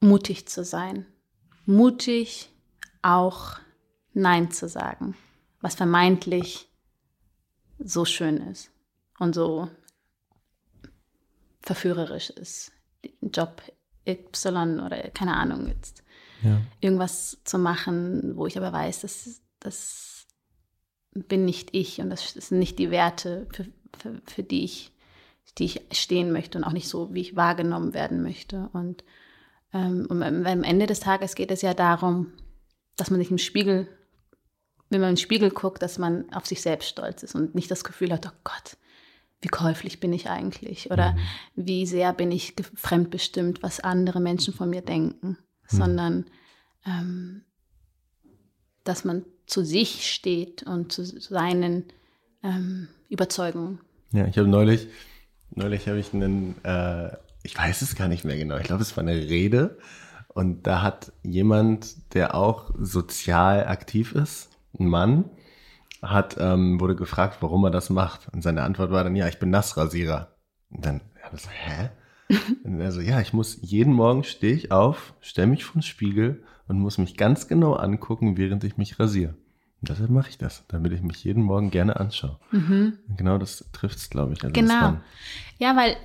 [0.00, 1.06] mutig zu sein.
[1.66, 2.50] Mutig
[3.02, 3.58] auch
[4.12, 5.16] Nein zu sagen
[5.60, 6.68] was vermeintlich
[7.78, 8.70] so schön ist
[9.18, 9.68] und so
[11.62, 12.72] verführerisch ist.
[13.20, 13.62] Job
[14.06, 16.02] Y oder keine Ahnung jetzt.
[16.42, 16.60] Ja.
[16.80, 20.26] Irgendwas zu machen, wo ich aber weiß, dass das
[21.12, 23.66] bin nicht ich und das sind nicht die Werte, für,
[23.98, 24.92] für, für die ich
[25.58, 28.70] die ich stehen möchte und auch nicht so, wie ich wahrgenommen werden möchte.
[28.72, 29.02] Und,
[29.72, 32.32] und am Ende des Tages geht es ja darum,
[32.96, 33.88] dass man sich im Spiegel
[34.90, 37.84] wenn man den Spiegel guckt, dass man auf sich selbst stolz ist und nicht das
[37.84, 38.76] Gefühl hat, oh Gott,
[39.40, 41.18] wie käuflich bin ich eigentlich oder mhm.
[41.54, 45.36] wie sehr bin ich fremdbestimmt, was andere Menschen von mir denken, mhm.
[45.66, 46.24] sondern
[46.84, 47.42] ähm,
[48.84, 51.84] dass man zu sich steht und zu seinen
[52.42, 53.80] ähm, Überzeugungen.
[54.12, 54.88] Ja, ich habe neulich,
[55.50, 58.96] neulich habe ich einen, äh, ich weiß es gar nicht mehr genau, ich glaube, es
[58.96, 59.78] war eine Rede
[60.28, 65.24] und da hat jemand, der auch sozial aktiv ist, ein Mann
[66.02, 68.28] hat, ähm, wurde gefragt, warum er das macht.
[68.32, 70.36] Und seine Antwort war dann, ja, ich bin Nassrasierer.
[70.70, 71.90] Und dann, ja, das, hä?
[72.64, 75.82] Und er so, ja, ich muss, jeden Morgen stehe ich auf, stelle mich vor den
[75.82, 79.34] Spiegel und muss mich ganz genau angucken, während ich mich rasiere.
[79.80, 82.38] Und deshalb mache ich das, damit ich mich jeden Morgen gerne anschaue.
[82.52, 82.98] Mhm.
[83.16, 84.44] Genau das trifft es, glaube ich.
[84.44, 84.98] Also genau.
[85.58, 85.96] Ja, weil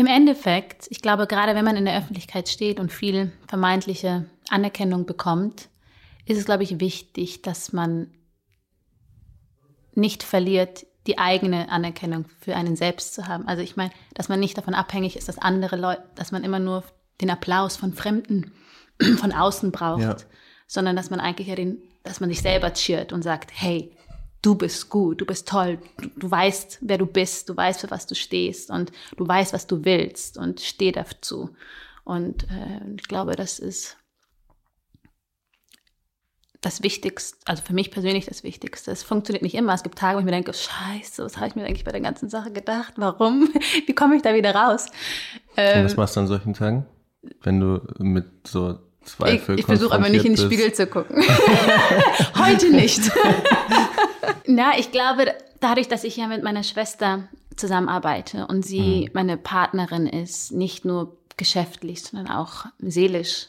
[0.00, 5.04] im Endeffekt, ich glaube, gerade wenn man in der Öffentlichkeit steht und viel vermeintliche Anerkennung
[5.04, 5.68] bekommt,
[6.24, 8.10] ist es, glaube ich, wichtig, dass man
[9.94, 13.46] nicht verliert, die eigene Anerkennung für einen selbst zu haben.
[13.46, 16.60] Also ich meine, dass man nicht davon abhängig ist, dass andere Leute, dass man immer
[16.60, 16.82] nur
[17.20, 18.52] den Applaus von Fremden
[19.18, 20.16] von außen braucht, ja.
[20.66, 23.94] sondern dass man eigentlich ja den, dass man sich selber cheert und sagt, hey,
[24.42, 27.90] du bist gut, du bist toll, du, du weißt, wer du bist, du weißt, für
[27.90, 31.50] was du stehst und du weißt, was du willst und steh dazu.
[32.04, 33.96] Und äh, ich glaube, das ist
[36.60, 38.90] das Wichtigste, also für mich persönlich das Wichtigste.
[38.90, 39.72] Es funktioniert nicht immer.
[39.72, 42.02] Es gibt Tage, wo ich mir denke, scheiße, was habe ich mir eigentlich bei der
[42.02, 42.94] ganzen Sache gedacht?
[42.96, 43.48] Warum?
[43.86, 44.86] Wie komme ich da wieder raus?
[45.56, 46.86] Ähm, was machst du an solchen Tagen?
[47.42, 51.22] Wenn du mit so Zweifel Ich, ich versuche aber nicht in den Spiegel zu gucken.
[52.36, 53.00] Heute nicht.
[54.50, 59.10] Na, ich glaube, dadurch, dass ich ja mit meiner Schwester zusammenarbeite und sie mhm.
[59.14, 63.46] meine Partnerin ist, nicht nur geschäftlich, sondern auch seelisch.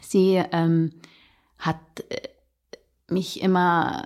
[0.00, 0.92] Sie ähm,
[1.58, 1.78] hat
[2.08, 2.28] äh,
[3.08, 4.04] mich immer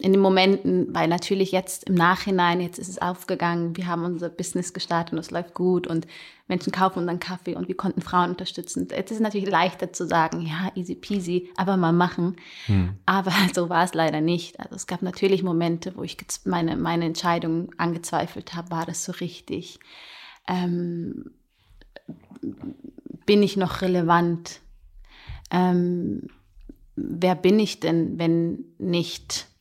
[0.00, 4.30] in den Momenten, weil natürlich jetzt im Nachhinein, jetzt ist es aufgegangen, wir haben unser
[4.30, 6.06] Business gestartet und es läuft gut und
[6.48, 8.88] Menschen kaufen unseren Kaffee und wir konnten Frauen unterstützen.
[8.90, 12.36] Jetzt ist es natürlich leichter zu sagen, ja, easy peasy, aber mal machen.
[12.66, 12.94] Hm.
[13.04, 14.58] Aber so war es leider nicht.
[14.60, 19.12] Also es gab natürlich Momente, wo ich meine, meine Entscheidung angezweifelt habe, war das so
[19.12, 19.78] richtig?
[20.48, 21.32] Ähm,
[23.26, 24.60] bin ich noch relevant?
[25.50, 26.28] Ähm,
[26.96, 29.51] wer bin ich denn, wenn nicht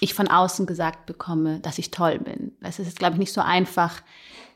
[0.00, 2.52] ich von außen gesagt bekomme, dass ich toll bin.
[2.60, 4.02] Es ist, glaube ich, nicht so einfach,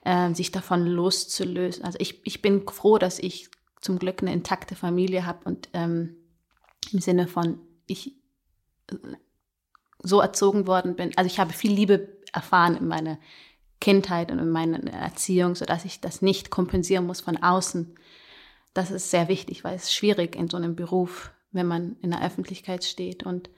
[0.04, 1.84] äh, sich davon loszulösen.
[1.84, 3.50] Also ich, ich bin froh, dass ich
[3.80, 6.16] zum Glück eine intakte Familie habe und ähm,
[6.92, 8.16] im Sinne von, ich
[8.88, 8.96] äh,
[10.02, 11.16] so erzogen worden bin.
[11.16, 13.18] Also ich habe viel Liebe erfahren in meiner
[13.80, 17.94] Kindheit und in meiner Erziehung, sodass ich das nicht kompensieren muss von außen.
[18.74, 22.10] Das ist sehr wichtig, weil es ist schwierig in so einem Beruf, wenn man in
[22.10, 23.50] der Öffentlichkeit steht und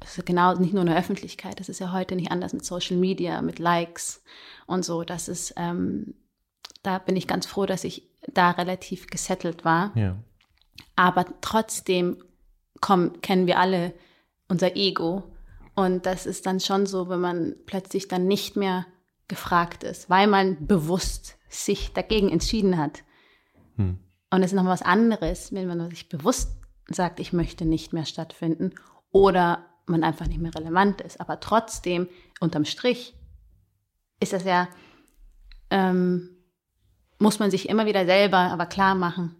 [0.00, 2.96] also genau nicht nur in der Öffentlichkeit, das ist ja heute nicht anders mit Social
[2.96, 4.22] Media, mit Likes
[4.66, 5.04] und so.
[5.04, 6.14] Das ist, ähm,
[6.82, 9.96] da bin ich ganz froh, dass ich da relativ gesettelt war.
[9.96, 10.16] Ja.
[10.96, 12.22] Aber trotzdem
[12.80, 13.92] kommen, kennen wir alle
[14.48, 15.24] unser Ego.
[15.74, 18.86] Und das ist dann schon so, wenn man plötzlich dann nicht mehr
[19.28, 23.04] gefragt ist, weil man bewusst sich dagegen entschieden hat.
[23.76, 23.98] Hm.
[24.30, 26.56] Und es ist noch was anderes, wenn man sich bewusst
[26.88, 28.74] sagt, ich möchte nicht mehr stattfinden
[29.12, 31.20] oder man einfach nicht mehr relevant ist.
[31.20, 32.08] Aber trotzdem,
[32.40, 33.14] unterm Strich,
[34.20, 34.68] ist das ja,
[35.70, 36.30] ähm,
[37.18, 39.36] muss man sich immer wieder selber aber klar machen,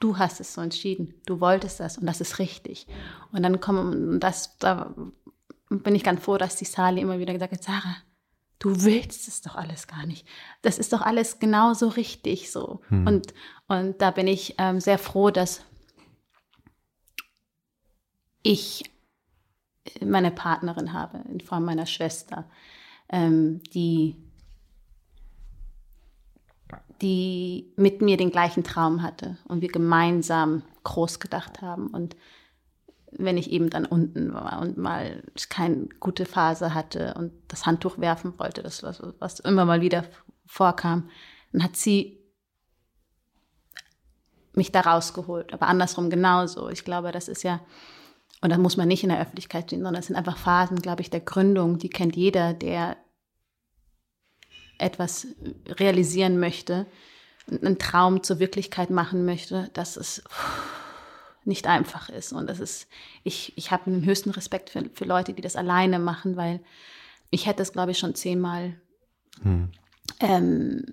[0.00, 2.86] du hast es so entschieden, du wolltest das und das ist richtig.
[3.32, 4.94] Und dann kommen, das, da
[5.68, 7.96] bin ich ganz froh, dass die Sali immer wieder gesagt hat, Sarah,
[8.58, 10.26] du willst es doch alles gar nicht.
[10.62, 12.80] Das ist doch alles genauso richtig so.
[12.88, 13.06] Hm.
[13.06, 13.34] Und,
[13.66, 15.62] und da bin ich ähm, sehr froh, dass
[18.42, 18.84] ich
[20.04, 22.44] meine Partnerin habe, in Form meiner Schwester,
[23.08, 24.16] ähm, die,
[27.00, 31.88] die mit mir den gleichen Traum hatte und wir gemeinsam groß gedacht haben.
[31.88, 32.16] Und
[33.12, 37.98] wenn ich eben dann unten war und mal keine gute Phase hatte und das Handtuch
[37.98, 40.04] werfen wollte, das was, was immer mal wieder
[40.46, 41.08] vorkam,
[41.52, 42.18] dann hat sie
[44.54, 45.54] mich da rausgeholt.
[45.54, 46.68] Aber andersrum genauso.
[46.68, 47.60] Ich glaube, das ist ja
[48.40, 51.02] und dann muss man nicht in der Öffentlichkeit stehen, sondern es sind einfach Phasen, glaube
[51.02, 52.96] ich, der Gründung, die kennt jeder, der
[54.78, 55.26] etwas
[55.66, 56.86] realisieren möchte,
[57.50, 60.22] einen Traum zur Wirklichkeit machen möchte, dass es
[61.44, 62.32] nicht einfach ist.
[62.32, 62.86] Und das ist,
[63.24, 66.60] ich, ich habe den höchsten Respekt für, für Leute, die das alleine machen, weil
[67.30, 68.80] ich hätte es, glaube ich, schon zehnmal
[69.42, 69.70] hm.
[70.20, 70.84] ähm,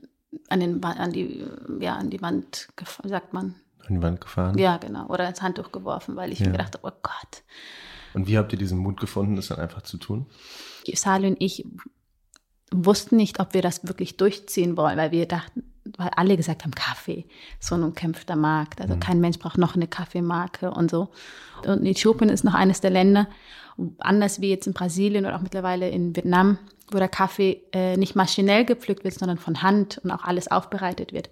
[0.50, 1.46] an, den, an, die,
[1.80, 2.70] ja, an die Wand,
[3.04, 3.56] sagt man,
[3.88, 4.58] an die Wand gefahren?
[4.58, 5.08] Ja, genau.
[5.08, 6.48] Oder ins Handtuch geworfen, weil ich ja.
[6.48, 7.44] mir gedacht habe, oh Gott.
[8.14, 10.26] Und wie habt ihr diesen Mut gefunden, das dann einfach zu tun?
[10.94, 11.66] Sali und ich
[12.72, 15.64] wussten nicht, ob wir das wirklich durchziehen wollen, weil wir dachten,
[15.98, 17.26] weil alle gesagt haben, Kaffee,
[17.60, 18.82] so ein umkämpfter Markt.
[18.82, 19.00] Also mhm.
[19.00, 21.10] kein Mensch braucht noch eine Kaffeemarke und so.
[21.66, 23.28] Und Äthiopien ist noch eines der Länder,
[24.00, 26.58] anders wie jetzt in Brasilien oder auch mittlerweile in Vietnam,
[26.92, 31.14] wo der Kaffee äh, nicht maschinell gepflückt wird, sondern von Hand und auch alles aufbereitet
[31.14, 31.30] wird.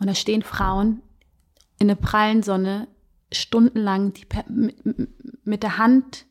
[0.00, 1.02] Und da stehen Frauen
[1.78, 2.88] in der prallen Sonne
[3.32, 4.76] stundenlang die, mit,
[5.44, 6.26] mit der Hand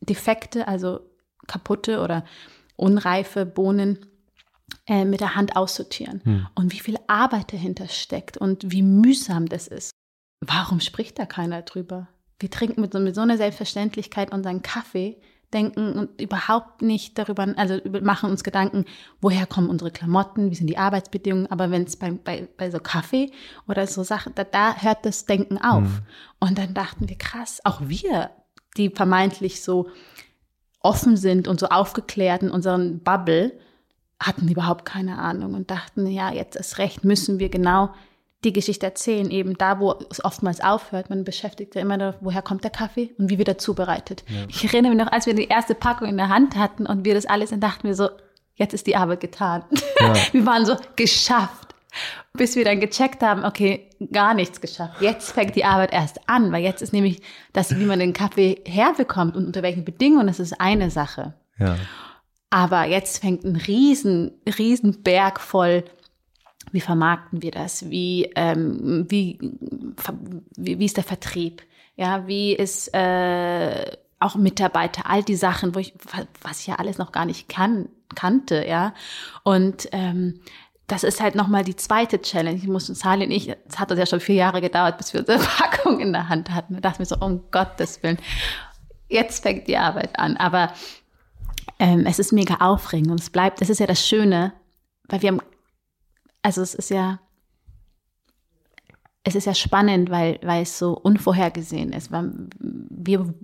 [0.00, 1.00] defekte, also
[1.46, 2.24] kaputte oder
[2.76, 3.98] unreife Bohnen
[4.86, 6.22] äh, mit der Hand aussortieren.
[6.24, 6.46] Hm.
[6.54, 9.90] Und wie viel Arbeit dahinter steckt und wie mühsam das ist.
[10.40, 12.08] Warum spricht da keiner drüber?
[12.38, 15.20] Wir trinken mit so, mit so einer Selbstverständlichkeit unseren Kaffee
[15.52, 18.84] denken und überhaupt nicht darüber, also machen uns Gedanken,
[19.20, 22.78] woher kommen unsere Klamotten, wie sind die Arbeitsbedingungen, aber wenn es bei, bei, bei so
[22.78, 23.32] Kaffee
[23.66, 25.82] oder so Sachen, da, da hört das Denken auf.
[25.82, 26.02] Mhm.
[26.40, 28.30] Und dann dachten wir, krass, auch wir,
[28.76, 29.88] die vermeintlich so
[30.80, 33.58] offen sind und so aufgeklärt in unseren Bubble,
[34.20, 37.90] hatten überhaupt keine Ahnung und dachten, ja, jetzt ist recht, müssen wir genau
[38.44, 41.10] die Geschichte erzählen, eben da, wo es oftmals aufhört.
[41.10, 44.24] Man beschäftigt ja immer, da, woher kommt der Kaffee und wie wird er zubereitet.
[44.28, 44.44] Ja.
[44.48, 47.14] Ich erinnere mich noch, als wir die erste Packung in der Hand hatten und wir
[47.14, 48.08] das alles, dann dachten wir so,
[48.54, 49.64] jetzt ist die Arbeit getan.
[50.00, 50.14] Ja.
[50.32, 51.74] wir waren so geschafft.
[52.32, 55.00] bis wir dann gecheckt haben, okay, gar nichts geschafft.
[55.00, 57.20] Jetzt fängt die Arbeit erst an, weil jetzt ist nämlich
[57.52, 61.34] das, wie man den Kaffee herbekommt und unter welchen Bedingungen, das ist eine Sache.
[61.58, 61.76] Ja.
[62.50, 65.84] Aber jetzt fängt ein riesen, riesen Berg voll.
[66.72, 67.90] Wie vermarkten wir das?
[67.90, 69.38] Wie, ähm, wie,
[70.56, 71.62] wie, wie ist der Vertrieb?
[71.96, 75.94] Ja, wie ist äh, auch Mitarbeiter, all die Sachen, wo ich,
[76.42, 78.94] was ich ja alles noch gar nicht kann, kannte, ja.
[79.42, 80.40] Und ähm,
[80.88, 82.56] das ist halt nochmal die zweite Challenge.
[82.56, 85.20] Ich musste Sali und ich, es hat uns ja schon vier Jahre gedauert, bis wir
[85.20, 86.74] unsere Packung in der Hand hatten.
[86.74, 88.18] Da dachte ich mir so, um Gottes Willen,
[89.08, 90.36] jetzt fängt die Arbeit an.
[90.38, 90.72] Aber
[91.78, 94.52] ähm, es ist mega aufregend und es bleibt, das ist ja das Schöne,
[95.08, 95.42] weil wir haben,
[96.48, 97.20] also es ist ja,
[99.22, 102.10] es ist ja spannend, weil, weil es so unvorhergesehen ist.
[102.10, 103.34] Wir,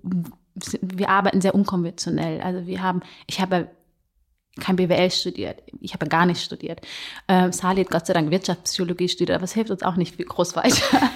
[0.80, 2.40] wir arbeiten sehr unkonventionell.
[2.40, 3.68] Also wir haben, ich habe
[4.58, 5.62] kein BWL studiert.
[5.82, 6.80] Ich habe gar nicht studiert.
[7.28, 10.56] Ähm, Sali hat Gott sei Dank Wirtschaftspsychologie studiert, aber es hilft uns auch nicht groß
[10.56, 11.10] weiter.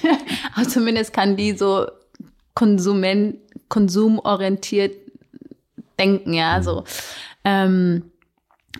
[0.54, 1.86] aber zumindest kann die so
[2.54, 3.36] konsument,
[3.68, 4.94] konsumorientiert
[5.98, 6.84] denken, ja, so.
[7.44, 8.10] Ähm,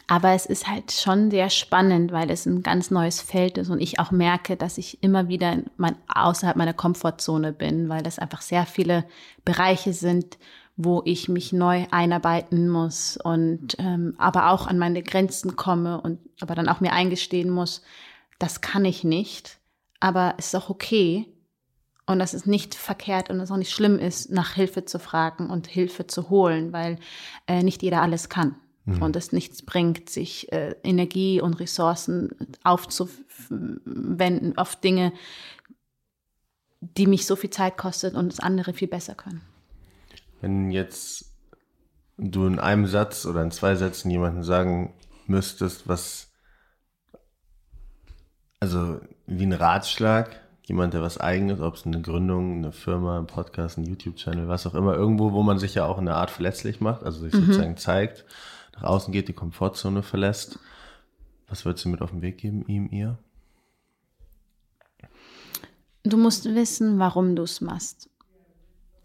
[0.06, 3.80] aber es ist halt schon sehr spannend, weil es ein ganz neues Feld ist und
[3.80, 8.42] ich auch merke, dass ich immer wieder mein, außerhalb meiner Komfortzone bin, weil das einfach
[8.42, 9.04] sehr viele
[9.44, 10.38] Bereiche sind,
[10.76, 16.20] wo ich mich neu einarbeiten muss und ähm, aber auch an meine Grenzen komme und
[16.40, 17.82] aber dann auch mir eingestehen muss,
[18.38, 19.58] das kann ich nicht,
[20.00, 21.26] aber es ist auch okay
[22.06, 25.48] und dass es nicht verkehrt und es auch nicht schlimm ist, nach Hilfe zu fragen
[25.48, 26.98] und Hilfe zu holen, weil
[27.46, 28.56] äh, nicht jeder alles kann
[28.86, 29.02] mhm.
[29.02, 32.30] und es nichts bringt, sich äh, Energie und Ressourcen
[32.64, 35.12] aufzuwenden auf Dinge,
[36.80, 39.42] die mich so viel Zeit kostet und das andere viel besser können.
[40.40, 41.32] Wenn jetzt
[42.16, 44.94] du in einem Satz oder in zwei Sätzen jemanden sagen
[45.26, 46.30] müsstest, was,
[48.60, 53.26] also wie ein Ratschlag, jemand, der was eigenes, ob es eine Gründung, eine Firma, ein
[53.26, 56.30] Podcast, ein YouTube-Channel, was auch immer, irgendwo, wo man sich ja auch in einer Art
[56.30, 57.46] verletzlich macht, also sich mhm.
[57.46, 58.24] sozusagen zeigt,
[58.76, 60.58] nach außen geht, die Komfortzone verlässt.
[61.48, 63.18] Was würdest du mit auf den Weg geben, ihm, ihr?
[66.02, 68.08] Du musst wissen, warum du es machst.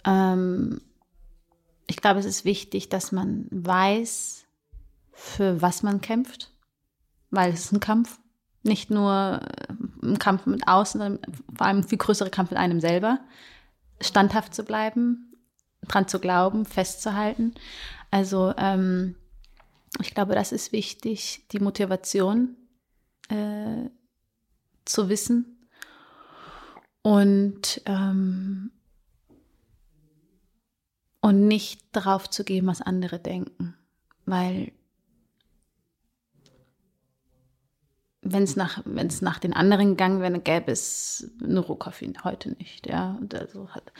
[0.06, 0.82] Ähm,
[1.88, 4.46] ich glaube, es ist wichtig, dass man weiß,
[5.12, 6.52] für was man kämpft,
[7.30, 8.20] weil es ist ein Kampf.
[8.64, 12.60] Nicht nur äh, ein Kampf mit außen, sondern vor allem ein viel größerer Kampf mit
[12.60, 13.20] einem selber.
[14.00, 15.34] Standhaft zu bleiben,
[15.88, 17.54] dran zu glauben, festzuhalten.
[18.12, 19.16] Also ähm,
[20.00, 22.56] ich glaube, das ist wichtig, die Motivation
[23.30, 23.90] äh,
[24.86, 25.58] zu wissen.
[27.04, 28.72] Und ähm,
[31.22, 33.76] und nicht darauf zu geben, was andere denken.
[34.26, 34.72] Weil
[38.24, 42.52] wenn es nach, wenn es nach den anderen gegangen wäre, gäbe es nur Rohkaffee heute
[42.52, 43.18] nicht, ja.
[43.20, 43.92] Und also hat,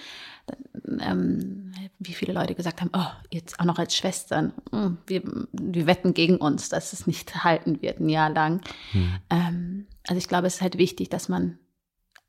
[1.00, 5.88] ähm, wie viele Leute gesagt haben, oh, jetzt auch noch als Schwestern, hm, wir, wir
[5.88, 8.62] wetten gegen uns, dass es nicht halten wird, ein Jahr lang.
[8.92, 9.14] Hm.
[9.30, 11.60] Ähm, also ich glaube, es ist halt wichtig, dass man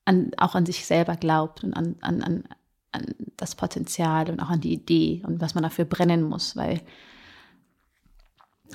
[0.05, 2.45] an, auch an sich selber glaubt und an, an, an,
[2.93, 6.81] an das Potenzial und auch an die Idee und was man dafür brennen muss, weil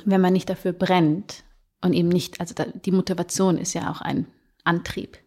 [0.05, 1.43] wenn man nicht dafür brennt
[1.81, 2.53] und eben nicht, also
[2.85, 4.27] die Motivation ist ja auch ein
[4.63, 5.17] Antrieb,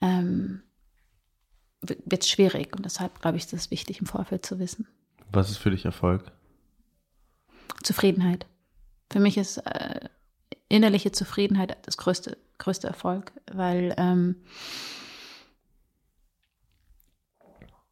[0.00, 0.62] ähm,
[1.80, 4.86] wird es schwierig und deshalb glaube ich, ist es wichtig im Vorfeld zu wissen.
[5.30, 6.32] Was ist für dich Erfolg?
[7.82, 8.46] Zufriedenheit.
[9.10, 10.00] Für mich ist äh,
[10.68, 14.36] innerliche Zufriedenheit das größte, größte Erfolg, weil ähm,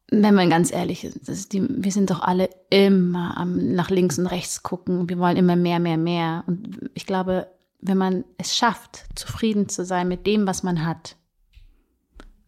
[0.09, 4.27] wenn man ganz ehrlich ist, die, wir sind doch alle immer am nach links und
[4.27, 5.09] rechts gucken.
[5.09, 6.43] Wir wollen immer mehr, mehr, mehr.
[6.47, 7.47] Und ich glaube,
[7.81, 11.16] wenn man es schafft, zufrieden zu sein mit dem, was man hat,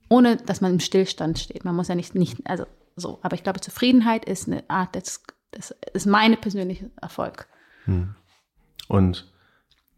[0.10, 1.64] ohne dass man im Stillstand steht.
[1.66, 3.20] Man muss ja nicht, nicht also so.
[3.22, 7.48] Aber ich glaube, Zufriedenheit ist eine Art, das, das ist meine persönliche Erfolg.
[7.86, 8.16] Hm.
[8.88, 9.32] Und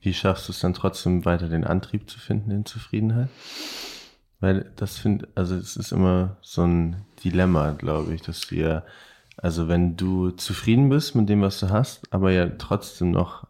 [0.01, 3.29] wie schaffst du es dann trotzdem weiter den Antrieb zu finden in Zufriedenheit?
[4.39, 8.83] Weil das finde, also es ist immer so ein Dilemma, glaube ich, dass wir,
[9.37, 13.45] also wenn du zufrieden bist mit dem, was du hast, aber ja trotzdem noch,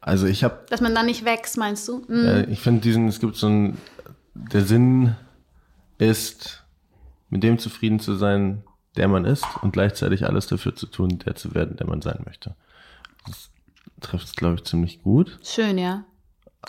[0.00, 2.04] also ich habe, dass man dann nicht wächst, meinst du?
[2.08, 2.46] Mhm.
[2.50, 3.78] Ich finde diesen, es gibt so ein,
[4.34, 5.16] der Sinn
[6.02, 6.64] ist,
[7.30, 8.62] mit dem zufrieden zu sein,
[8.96, 12.22] der man ist und gleichzeitig alles dafür zu tun, der zu werden, der man sein
[12.26, 12.54] möchte.
[13.26, 13.50] Das
[14.00, 15.38] trifft es, glaube ich, ziemlich gut.
[15.42, 16.04] Schön, ja.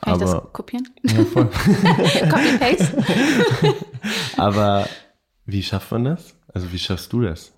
[0.01, 0.89] Kann aber, ich das kopieren?
[1.03, 1.45] Ja, voll.
[2.29, 3.03] Copy-Paste.
[4.37, 4.87] aber
[5.45, 6.35] wie schafft man das?
[6.53, 7.53] Also wie schaffst du das?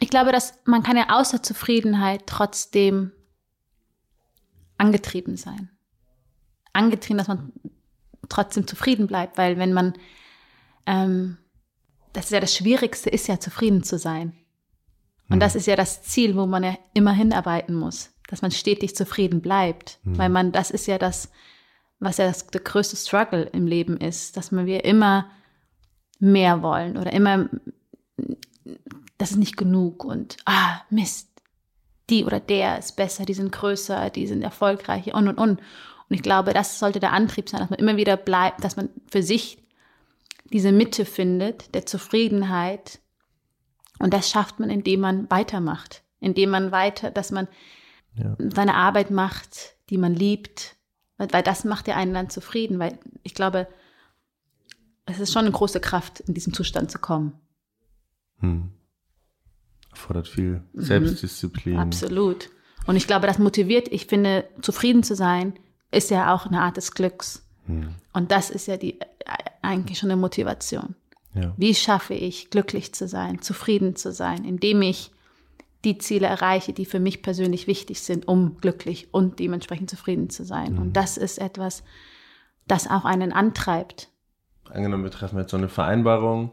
[0.00, 3.12] Ich glaube, dass man kann ja außer Zufriedenheit trotzdem
[4.76, 5.70] angetrieben sein.
[6.72, 7.52] Angetrieben, dass man
[8.28, 9.94] trotzdem zufrieden bleibt, weil wenn man,
[10.88, 11.36] ähm,
[12.14, 14.32] das ist ja das Schwierigste, ist ja zufrieden zu sein.
[15.28, 15.40] Und mhm.
[15.40, 19.42] das ist ja das Ziel, wo man ja immer hinarbeiten muss, dass man stetig zufrieden
[19.42, 20.18] bleibt, mhm.
[20.18, 21.30] weil man, das ist ja das,
[22.00, 25.30] was ja das, der größte Struggle im Leben ist, dass man wir immer
[26.18, 27.48] mehr wollen oder immer,
[29.18, 31.28] das ist nicht genug und ah, Mist,
[32.08, 35.60] die oder der ist besser, die sind größer, die sind erfolgreicher und und und.
[36.10, 38.88] Und ich glaube, das sollte der Antrieb sein, dass man immer wieder bleibt, dass man
[39.10, 39.58] für sich
[40.52, 43.00] diese Mitte findet, der Zufriedenheit.
[43.98, 47.48] Und das schafft man, indem man weitermacht, indem man weiter, dass man
[48.14, 48.36] ja.
[48.38, 50.76] seine Arbeit macht, die man liebt,
[51.16, 53.68] weil, weil das macht ja einen dann zufrieden, weil ich glaube,
[55.06, 57.32] es ist schon eine große Kraft, in diesen Zustand zu kommen.
[58.40, 58.72] Hm.
[59.90, 60.80] Erfordert viel mhm.
[60.80, 61.78] Selbstdisziplin.
[61.78, 62.50] Absolut.
[62.86, 65.58] Und ich glaube, das motiviert, ich finde, zufrieden zu sein,
[65.90, 67.47] ist ja auch eine Art des Glücks.
[67.68, 67.94] Hm.
[68.12, 68.98] Und das ist ja die,
[69.62, 70.96] eigentlich schon eine Motivation.
[71.34, 71.52] Ja.
[71.56, 75.12] Wie schaffe ich, glücklich zu sein, zufrieden zu sein, indem ich
[75.84, 80.44] die Ziele erreiche, die für mich persönlich wichtig sind, um glücklich und dementsprechend zufrieden zu
[80.44, 80.72] sein.
[80.72, 80.78] Mhm.
[80.78, 81.84] Und das ist etwas,
[82.66, 84.08] das auch einen antreibt.
[84.68, 86.52] Angenommen, wir treffen jetzt so eine Vereinbarung.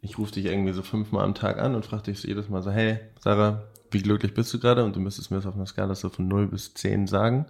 [0.00, 2.62] Ich rufe dich irgendwie so fünfmal am Tag an und frage dich so jedes Mal
[2.62, 4.84] so, hey, Sarah, wie glücklich bist du gerade?
[4.84, 7.46] Und du müsstest mir das auf einer Skala so von 0 bis 10 sagen.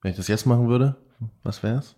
[0.00, 0.96] Wenn ich das jetzt machen würde,
[1.42, 1.96] was wär's?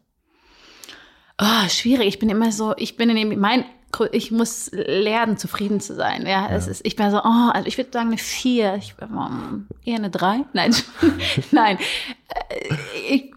[1.39, 2.09] Oh, schwierig.
[2.09, 3.64] Ich bin immer so, ich bin in dem, mein
[4.12, 6.22] ich muss lernen, zufrieden zu sein.
[6.22, 6.51] Ja, ja.
[6.51, 9.97] es ist, ich bin so, oh, also ich würde sagen eine vier, ich um, eher
[9.97, 10.45] eine drei.
[10.53, 10.74] Nein,
[11.51, 11.78] nein.
[12.51, 12.74] Äh,
[13.09, 13.34] ich,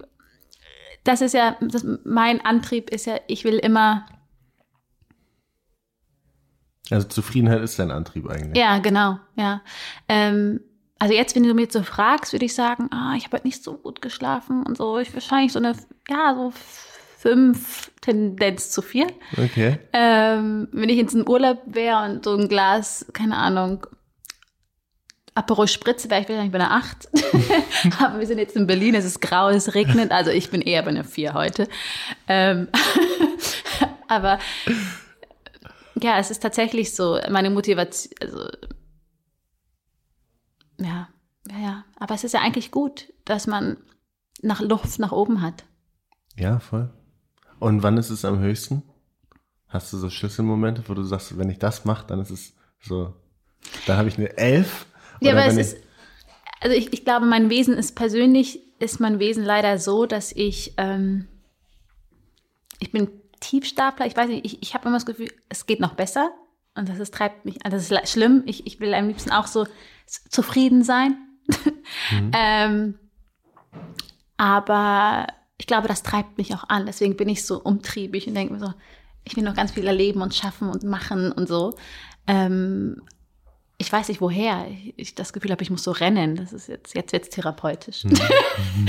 [1.04, 4.06] das ist ja, das, mein Antrieb ist ja, ich will immer.
[6.91, 8.58] Also Zufriedenheit ist dein Antrieb eigentlich.
[8.58, 9.62] Ja, genau, ja.
[10.10, 10.60] Ähm,
[10.97, 13.64] also jetzt, wenn du mir so fragst, würde ich sagen, ah, ich habe halt nicht
[13.64, 14.97] so gut geschlafen und so.
[14.97, 15.74] Ich wahrscheinlich so eine,
[16.10, 16.52] ja, so
[17.20, 19.07] fünf, Tendenz zu vier.
[19.34, 19.78] Okay.
[19.91, 23.86] Ähm, wenn ich jetzt in Urlaub wäre und so ein Glas, keine Ahnung,
[25.36, 27.09] Aperol Spritze wäre ich wahrscheinlich bei einer acht.
[27.99, 30.82] Aber wir sind jetzt in Berlin, es ist grau, es regnet, also ich bin eher
[30.82, 31.67] bei einer vier heute.
[32.28, 32.70] Ähm,
[34.07, 34.39] aber
[36.01, 38.47] ja, es ist tatsächlich so, meine Motivation, also
[40.80, 41.09] ja,
[41.51, 41.86] ja, ja.
[41.97, 43.78] Aber es ist ja eigentlich gut, dass man
[44.41, 45.65] nach Luft nach oben hat.
[46.38, 46.89] Ja, voll.
[47.60, 48.84] Und wann ist es am höchsten?
[49.68, 53.14] Hast du so Schlüsselmomente, wo du sagst, wenn ich das mache, dann ist es so,
[53.86, 54.86] dann habe ich eine Elf?
[55.22, 55.78] Ja, aber es ist,
[56.62, 60.74] also ich, ich glaube, mein Wesen ist persönlich, ist mein Wesen leider so, dass ich,
[60.78, 61.28] ähm,
[62.80, 65.93] ich bin Tiefstapler, ich weiß nicht, ich, ich habe immer das Gefühl, es geht noch
[65.93, 66.32] besser.
[66.76, 68.43] Und das ist, treibt mich, also das ist schlimm.
[68.45, 69.68] Ich, ich will am liebsten auch so
[70.30, 71.18] zufrieden sein.
[72.12, 72.32] Mhm.
[72.36, 72.99] ähm,
[74.38, 75.26] aber
[75.60, 76.86] ich glaube, das treibt mich auch an.
[76.86, 78.74] Deswegen bin ich so umtriebig und denke mir so,
[79.26, 81.76] ich will noch ganz viel erleben und schaffen und machen und so.
[82.26, 83.01] Ähm,
[83.78, 84.68] ich weiß nicht woher.
[84.95, 86.38] Ich, das Gefühl habe, ich muss so rennen.
[86.38, 88.05] Das ist jetzt, jetzt wird's therapeutisch.
[88.05, 88.14] Mhm.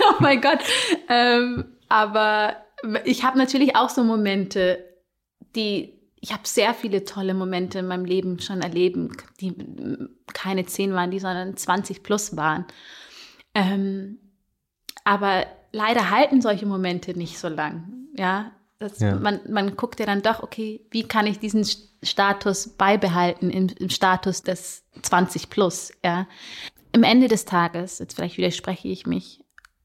[0.00, 0.58] oh mein Gott.
[1.08, 2.56] Ähm, aber
[3.04, 4.84] ich habe natürlich auch so Momente,
[5.54, 9.54] die, ich habe sehr viele tolle Momente in meinem Leben schon erleben, die
[10.34, 12.66] keine zehn waren, die sondern 20 plus waren.
[13.54, 14.18] Ähm,
[15.08, 18.08] aber leider halten solche Momente nicht so lang.
[18.14, 19.14] Ja, das, ja.
[19.14, 21.66] Man, man guckt ja dann doch, okay, wie kann ich diesen
[22.02, 26.28] Status beibehalten im, im Status des 20 plus, ja.
[26.92, 29.42] Im Ende des Tages, jetzt vielleicht widerspreche ich mich,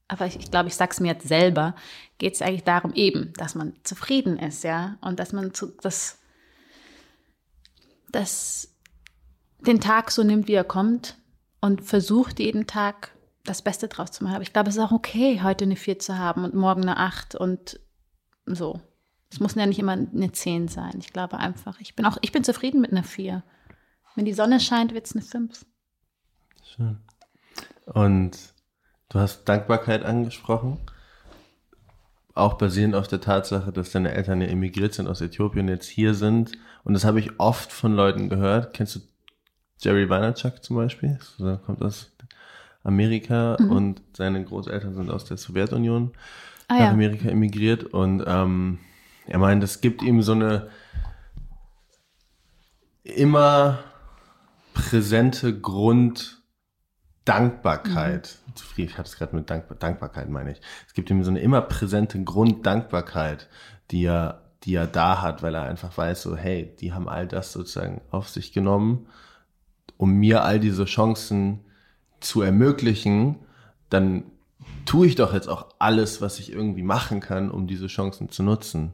[0.08, 1.74] aber ich, ich glaube, ich sag's mir jetzt selber,
[2.18, 6.18] geht es eigentlich darum eben, dass man zufrieden ist, ja, und dass man zu, das,
[8.10, 8.74] das
[9.60, 11.16] den Tag so nimmt, wie er kommt
[11.62, 13.14] und versucht jeden Tag
[13.44, 14.34] das Beste draus zu machen.
[14.34, 16.96] Aber ich glaube, es ist auch okay, heute eine 4 zu haben und morgen eine
[16.96, 17.78] 8 und
[18.46, 18.80] so.
[19.30, 20.94] Es muss ja nicht immer eine 10 sein.
[20.98, 23.42] Ich glaube einfach, ich bin auch, ich bin zufrieden mit einer 4.
[24.14, 25.66] Wenn die Sonne scheint, wird es eine 5.
[26.62, 27.00] Schön.
[27.86, 28.38] Und
[29.08, 30.78] du hast Dankbarkeit angesprochen.
[32.34, 36.14] Auch basierend auf der Tatsache, dass deine Eltern ja emigriert sind aus Äthiopien, jetzt hier
[36.14, 36.52] sind.
[36.82, 38.74] Und das habe ich oft von Leuten gehört.
[38.74, 39.00] Kennst du
[39.78, 41.18] Jerry Weinerchuk zum Beispiel?
[41.36, 42.13] So kommt das
[42.84, 43.70] Amerika mhm.
[43.70, 46.12] und seine Großeltern sind aus der Sowjetunion
[46.68, 46.90] ah, nach ja.
[46.90, 48.78] Amerika emigriert und ähm,
[49.26, 50.68] er meint, es gibt ihm so eine
[53.02, 53.78] immer
[54.74, 58.38] präsente Grunddankbarkeit.
[58.46, 58.54] Mhm.
[58.54, 60.60] Zufrieden, ich habe es gerade mit Dankbar Dankbarkeit meine ich.
[60.86, 63.48] Es gibt ihm so eine immer präsente Grunddankbarkeit,
[63.90, 67.26] die er, die er da hat, weil er einfach weiß, so hey, die haben all
[67.26, 69.06] das sozusagen auf sich genommen,
[69.96, 71.64] um mir all diese Chancen
[72.24, 73.36] zu ermöglichen,
[73.90, 74.24] dann
[74.86, 78.42] tue ich doch jetzt auch alles, was ich irgendwie machen kann, um diese Chancen zu
[78.42, 78.92] nutzen.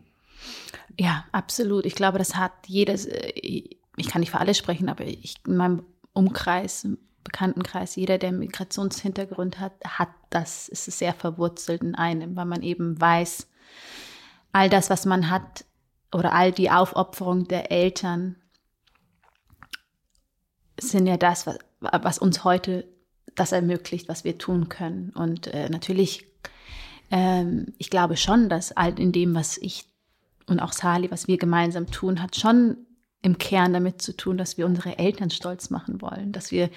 [0.99, 1.87] Ja, absolut.
[1.87, 5.83] Ich glaube, das hat jedes, ich kann nicht für alle sprechen, aber ich in meinem
[6.13, 6.87] Umkreis,
[7.25, 13.01] Bekanntenkreis, jeder, der Migrationshintergrund hat, hat das, ist sehr verwurzelt in einem, weil man eben
[13.01, 13.47] weiß,
[14.53, 15.65] all das, was man hat,
[16.13, 18.37] oder all die Aufopferung der Eltern
[20.81, 22.89] sind ja das, was, was uns heute
[23.35, 25.11] das ermöglicht, was wir tun können.
[25.15, 26.27] Und äh, natürlich,
[27.11, 29.85] ähm, ich glaube schon, dass all in dem, was ich
[30.47, 32.77] und auch Sali, was wir gemeinsam tun, hat schon
[33.23, 36.71] im Kern damit zu tun, dass wir unsere Eltern stolz machen wollen, dass wir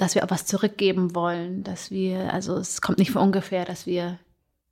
[0.00, 3.84] dass wir auch was zurückgeben wollen, dass wir, also es kommt nicht von ungefähr, dass
[3.84, 4.18] wir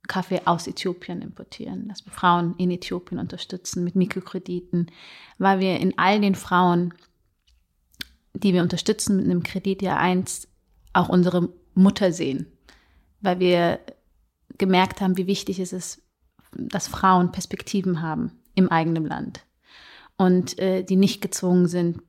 [0.07, 4.87] Kaffee aus Äthiopien importieren, dass wir Frauen in Äthiopien unterstützen mit Mikrokrediten,
[5.37, 6.95] weil wir in all den Frauen,
[8.33, 10.47] die wir unterstützen mit einem Kredit ja einst
[10.93, 12.47] auch unsere Mutter sehen,
[13.21, 13.79] weil wir
[14.57, 16.01] gemerkt haben, wie wichtig es ist,
[16.51, 19.45] dass Frauen Perspektiven haben im eigenen Land.
[20.17, 22.01] Und äh, die nicht gezwungen sind,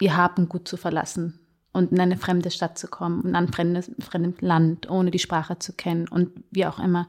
[0.00, 1.40] ihr Haben gut zu verlassen
[1.72, 5.58] und in eine fremde Stadt zu kommen, in ein fremdes, fremdes Land, ohne die Sprache
[5.58, 7.08] zu kennen und wie auch immer.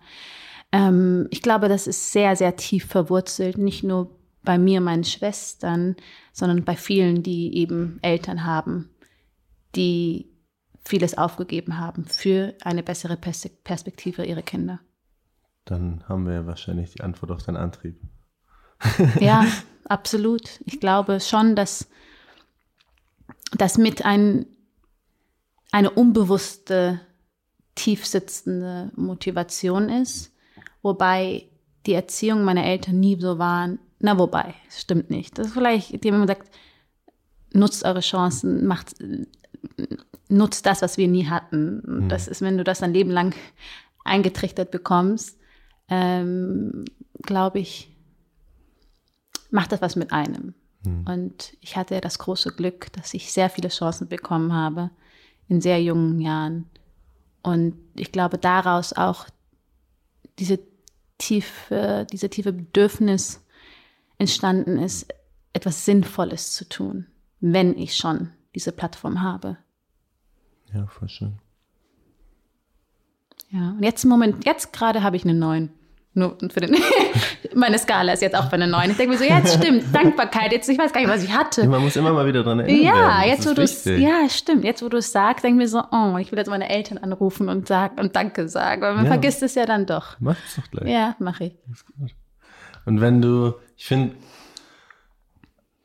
[0.71, 4.09] Ähm, ich glaube, das ist sehr, sehr tief verwurzelt, nicht nur
[4.45, 5.95] bei mir, meinen Schwestern,
[6.31, 8.89] sondern bei vielen, die eben Eltern haben,
[9.75, 10.31] die
[10.85, 14.79] vieles aufgegeben haben für eine bessere Perspektive ihrer Kinder.
[15.65, 17.99] Dann haben wir wahrscheinlich die Antwort auf deinen Antrieb.
[19.19, 19.45] ja,
[19.85, 20.61] absolut.
[20.65, 21.89] Ich glaube schon, dass
[23.51, 24.45] das mit ein,
[25.71, 27.01] eine unbewusste,
[27.73, 30.31] tiefsitzende Motivation ist,
[30.81, 31.49] wobei
[31.85, 35.39] die Erziehung meiner Eltern nie so waren, na wobei, stimmt nicht.
[35.39, 36.51] Das ist vielleicht, haben sagt,
[37.53, 38.93] nutzt eure Chancen, macht,
[40.29, 41.81] nutzt das, was wir nie hatten.
[41.85, 42.09] Mhm.
[42.09, 43.33] Das ist, wenn du das ein Leben lang
[44.03, 45.39] eingetrichtert bekommst,
[45.89, 46.85] ähm,
[47.23, 47.95] glaube ich,
[49.49, 50.53] macht das was mit einem.
[50.83, 51.05] Mhm.
[51.07, 54.91] Und ich hatte das große Glück, dass ich sehr viele Chancen bekommen habe
[55.47, 56.69] in sehr jungen Jahren.
[57.41, 59.25] Und ich glaube, daraus auch
[60.37, 60.59] diese
[61.17, 63.41] tiefe, diese tiefe Bedürfnis
[64.17, 65.07] entstanden ist,
[65.53, 67.07] etwas Sinnvolles zu tun,
[67.39, 69.57] wenn ich schon diese Plattform habe.
[70.73, 71.39] Ja, voll schön.
[73.49, 75.69] Ja, und jetzt im Moment, jetzt gerade habe ich einen neuen.
[76.17, 76.75] Nur für den,
[77.55, 78.91] meine Skala ist jetzt auch bei einer neuen.
[78.91, 81.33] Ich denke mir so, ja, jetzt stimmt, Dankbarkeit, jetzt, ich weiß gar nicht, was ich
[81.33, 81.67] hatte.
[81.67, 82.83] Man muss immer mal wieder dran erinnern.
[82.83, 85.67] Ja, jetzt, wo du es, ja, stimmt, jetzt, wo du es sagst, denke ich mir
[85.67, 89.05] so, oh, ich will jetzt meine Eltern anrufen und sagen, und Danke sagen, weil man
[89.05, 89.11] ja.
[89.11, 90.15] vergisst es ja dann doch.
[90.19, 90.89] Mach es doch gleich.
[90.89, 91.53] Ja, mach ich.
[92.85, 94.15] Und wenn du, ich finde,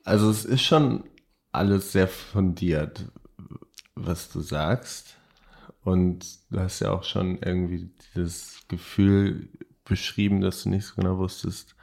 [0.05, 1.05] also es ist schon
[1.53, 3.07] alles sehr fundiert,
[3.95, 5.17] was du sagst.
[5.83, 9.49] Und du hast ja auch schon irgendwie dieses Gefühl,
[9.91, 11.75] beschrieben, dass du nicht so genau wusstest,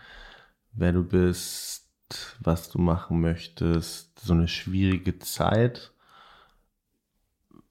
[0.71, 1.87] wer du bist,
[2.39, 5.91] was du machen möchtest, so eine schwierige Zeit.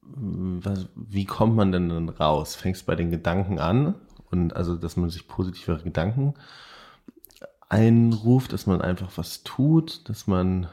[0.03, 2.55] Was, wie kommt man denn dann raus?
[2.55, 3.95] Fängst bei den Gedanken an
[4.31, 6.35] und also, dass man sich positivere Gedanken
[7.69, 10.69] einruft, dass man einfach was tut, dass man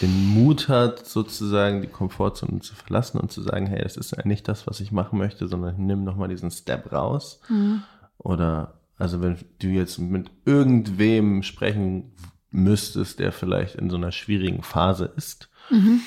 [0.00, 4.24] den Mut hat, sozusagen die Komfortzone zu verlassen und zu sagen, hey, das ist ja
[4.24, 7.40] nicht das, was ich machen möchte, sondern nimm nochmal diesen Step raus.
[7.48, 7.82] Mhm.
[8.18, 12.12] Oder also wenn du jetzt mit irgendwem sprechen
[12.50, 16.00] müsstest, der vielleicht in so einer schwierigen Phase ist, mhm.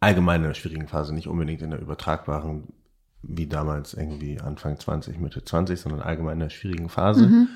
[0.00, 2.68] allgemein in einer schwierigen Phase, nicht unbedingt in der übertragbaren,
[3.22, 7.26] wie damals irgendwie Anfang 20, Mitte 20, sondern allgemein in einer schwierigen Phase.
[7.26, 7.48] Mhm.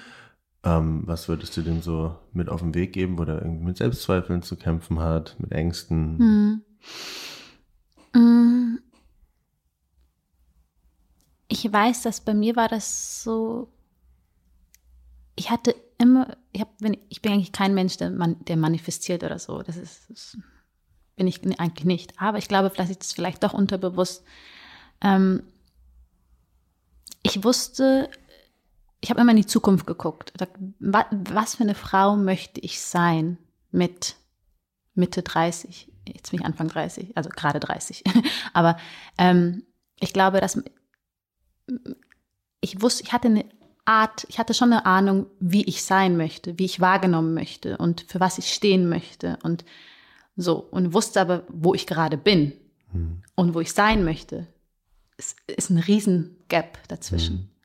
[0.69, 3.77] Ähm, was würdest du dem so mit auf den Weg geben, wo der irgendwie mit
[3.79, 6.19] Selbstzweifeln zu kämpfen hat, mit Ängsten?
[6.19, 6.62] Mhm.
[8.14, 8.79] mhm
[11.49, 13.69] ich weiß, dass bei mir war das so,
[15.35, 16.69] ich hatte immer, ich, hab,
[17.09, 19.62] ich bin eigentlich kein Mensch, der, man, der manifestiert oder so.
[19.62, 20.37] Das ist, das
[21.16, 22.21] bin ich eigentlich nicht.
[22.21, 24.23] Aber ich glaube, vielleicht ist es vielleicht doch unterbewusst.
[25.01, 25.43] Ähm,
[27.23, 28.11] ich wusste,
[29.01, 30.32] ich habe immer in die Zukunft geguckt.
[30.80, 33.38] Was für eine Frau möchte ich sein
[33.70, 34.16] mit
[34.94, 35.92] Mitte 30?
[36.07, 38.03] Jetzt bin ich Anfang 30, also gerade 30.
[38.53, 38.76] Aber
[39.18, 39.64] ähm,
[40.01, 40.61] ich glaube, dass
[42.61, 43.44] ich wusste, ich hatte eine
[43.84, 48.03] Art, ich hatte schon eine Ahnung, wie ich sein möchte, wie ich wahrgenommen möchte und
[48.09, 49.64] für was ich stehen möchte und
[50.36, 52.53] so und wusste aber, wo ich gerade bin
[52.92, 53.22] mhm.
[53.34, 54.46] und wo ich sein möchte.
[55.16, 57.36] Es ist ein riesen Gap dazwischen.
[57.36, 57.58] Mhm.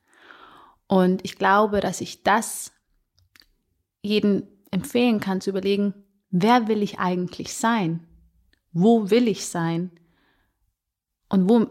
[0.86, 2.72] Und ich glaube, dass ich das
[4.02, 5.94] jedem empfehlen kann, zu überlegen,
[6.30, 8.06] wer will ich eigentlich sein?
[8.72, 9.90] Wo will ich sein?
[11.28, 11.66] Und wo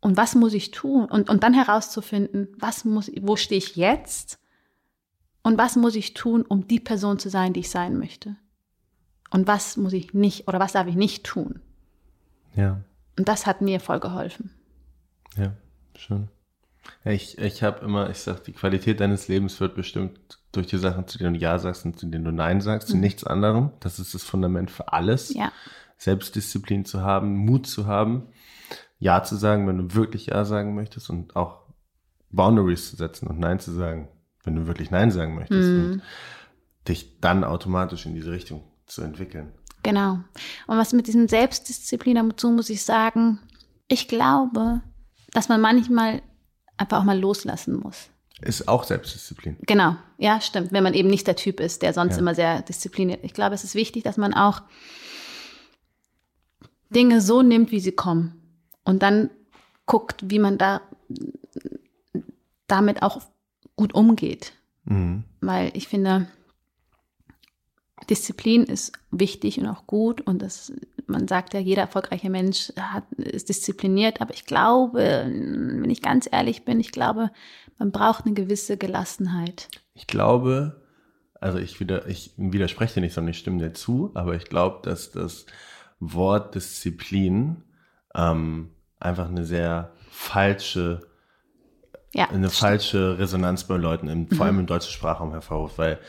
[0.00, 1.06] Und was muss ich tun?
[1.06, 4.38] Und, und dann herauszufinden, was muss, wo stehe ich jetzt?
[5.42, 8.36] Und was muss ich tun, um die Person zu sein, die ich sein möchte?
[9.30, 11.60] Und was muss ich nicht oder was darf ich nicht tun?
[12.54, 12.82] Ja.
[13.18, 14.50] Und das hat mir voll geholfen.
[15.36, 15.54] Ja,
[15.96, 16.28] schön.
[17.04, 20.18] Ich, ich habe immer, ich sag, die Qualität deines Lebens wird bestimmt
[20.52, 22.92] durch die Sachen, zu denen du Ja sagst und zu denen du Nein sagst, mhm.
[22.92, 23.70] zu nichts anderem.
[23.80, 25.32] Das ist das Fundament für alles.
[25.34, 25.52] Ja.
[25.96, 28.28] Selbstdisziplin zu haben, Mut zu haben,
[28.98, 31.60] Ja zu sagen, wenn du wirklich Ja sagen möchtest und auch
[32.30, 34.08] Boundaries zu setzen und Nein zu sagen,
[34.44, 35.92] wenn du wirklich Nein sagen möchtest mhm.
[35.92, 36.02] und
[36.88, 39.52] dich dann automatisch in diese Richtung zu entwickeln.
[39.82, 40.20] Genau.
[40.66, 43.38] Und was mit diesem Selbstdisziplin dazu muss ich sagen,
[43.88, 44.82] ich glaube,
[45.32, 46.22] dass man manchmal
[46.80, 48.08] einfach auch mal loslassen muss.
[48.40, 49.58] Ist auch Selbstdisziplin.
[49.66, 50.72] Genau, ja, stimmt.
[50.72, 52.20] Wenn man eben nicht der Typ ist, der sonst ja.
[52.20, 53.20] immer sehr diszipliniert.
[53.22, 54.62] Ich glaube, es ist wichtig, dass man auch
[56.88, 58.40] Dinge so nimmt, wie sie kommen.
[58.82, 59.30] Und dann
[59.84, 60.80] guckt, wie man da
[62.66, 63.20] damit auch
[63.76, 64.54] gut umgeht.
[64.84, 65.24] Mhm.
[65.42, 66.28] Weil ich finde,
[68.10, 70.72] Disziplin ist wichtig und auch gut und das,
[71.06, 76.28] man sagt ja, jeder erfolgreiche Mensch hat, ist diszipliniert, aber ich glaube, wenn ich ganz
[76.30, 77.30] ehrlich bin, ich glaube,
[77.78, 79.68] man braucht eine gewisse Gelassenheit.
[79.94, 80.82] Ich glaube,
[81.40, 84.80] also ich, wieder, ich widerspreche dir nicht, sondern ich stimme dir zu, aber ich glaube,
[84.82, 85.46] dass das
[86.00, 87.62] Wort Disziplin
[88.14, 91.00] ähm, einfach eine sehr falsche
[92.12, 94.60] ja, eine falsche Resonanz bei Leuten, im, vor allem mhm.
[94.62, 96.00] im deutschen Sprachraum hervorruft, weil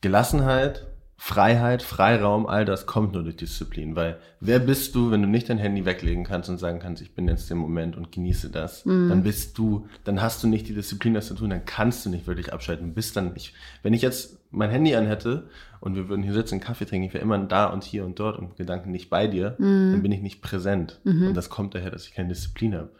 [0.00, 0.86] Gelassenheit
[1.22, 5.50] Freiheit, Freiraum, all das kommt nur durch Disziplin, weil wer bist du, wenn du nicht
[5.50, 8.86] dein Handy weglegen kannst und sagen kannst, ich bin jetzt im Moment und genieße das,
[8.86, 9.10] mm.
[9.10, 12.10] dann bist du, dann hast du nicht die Disziplin, das zu tun, dann kannst du
[12.10, 13.52] nicht wirklich abschalten, bist dann nicht,
[13.82, 15.50] wenn ich jetzt mein Handy anhätte
[15.80, 18.38] und wir würden hier sitzen, Kaffee trinken, ich wäre immer da und hier und dort
[18.38, 19.92] und Gedanken nicht bei dir, mm.
[19.92, 21.28] dann bin ich nicht präsent -hmm.
[21.28, 22.92] und das kommt daher, dass ich keine Disziplin habe.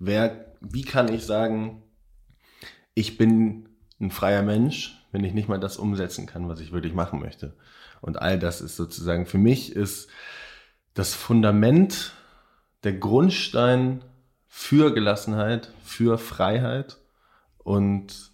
[0.00, 1.84] Wer, wie kann ich sagen,
[2.94, 3.68] ich bin
[4.00, 7.54] ein freier Mensch, wenn ich nicht mal das umsetzen kann, was ich wirklich machen möchte.
[8.00, 10.08] Und all das ist sozusagen, für mich ist
[10.94, 12.12] das Fundament,
[12.84, 14.04] der Grundstein
[14.46, 16.98] für Gelassenheit, für Freiheit
[17.58, 18.32] und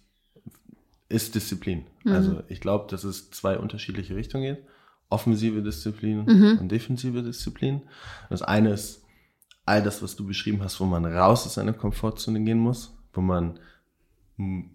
[1.09, 1.85] ist Disziplin.
[2.03, 2.11] Mhm.
[2.11, 4.65] Also ich glaube, dass es zwei unterschiedliche Richtungen geht.
[5.09, 6.57] Offensive Disziplin mhm.
[6.59, 7.83] und defensive Disziplin.
[8.29, 9.03] Das eine ist
[9.65, 13.21] all das, was du beschrieben hast, wo man raus aus seiner Komfortzone gehen muss, wo
[13.21, 13.59] man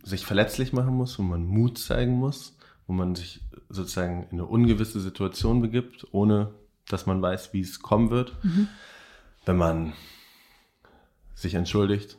[0.02, 2.56] sich verletzlich machen muss, wo man Mut zeigen muss,
[2.86, 6.54] wo man sich sozusagen in eine ungewisse Situation begibt, ohne
[6.88, 8.42] dass man weiß, wie es kommen wird.
[8.42, 8.68] Mhm.
[9.44, 9.92] Wenn man
[11.34, 12.18] sich entschuldigt,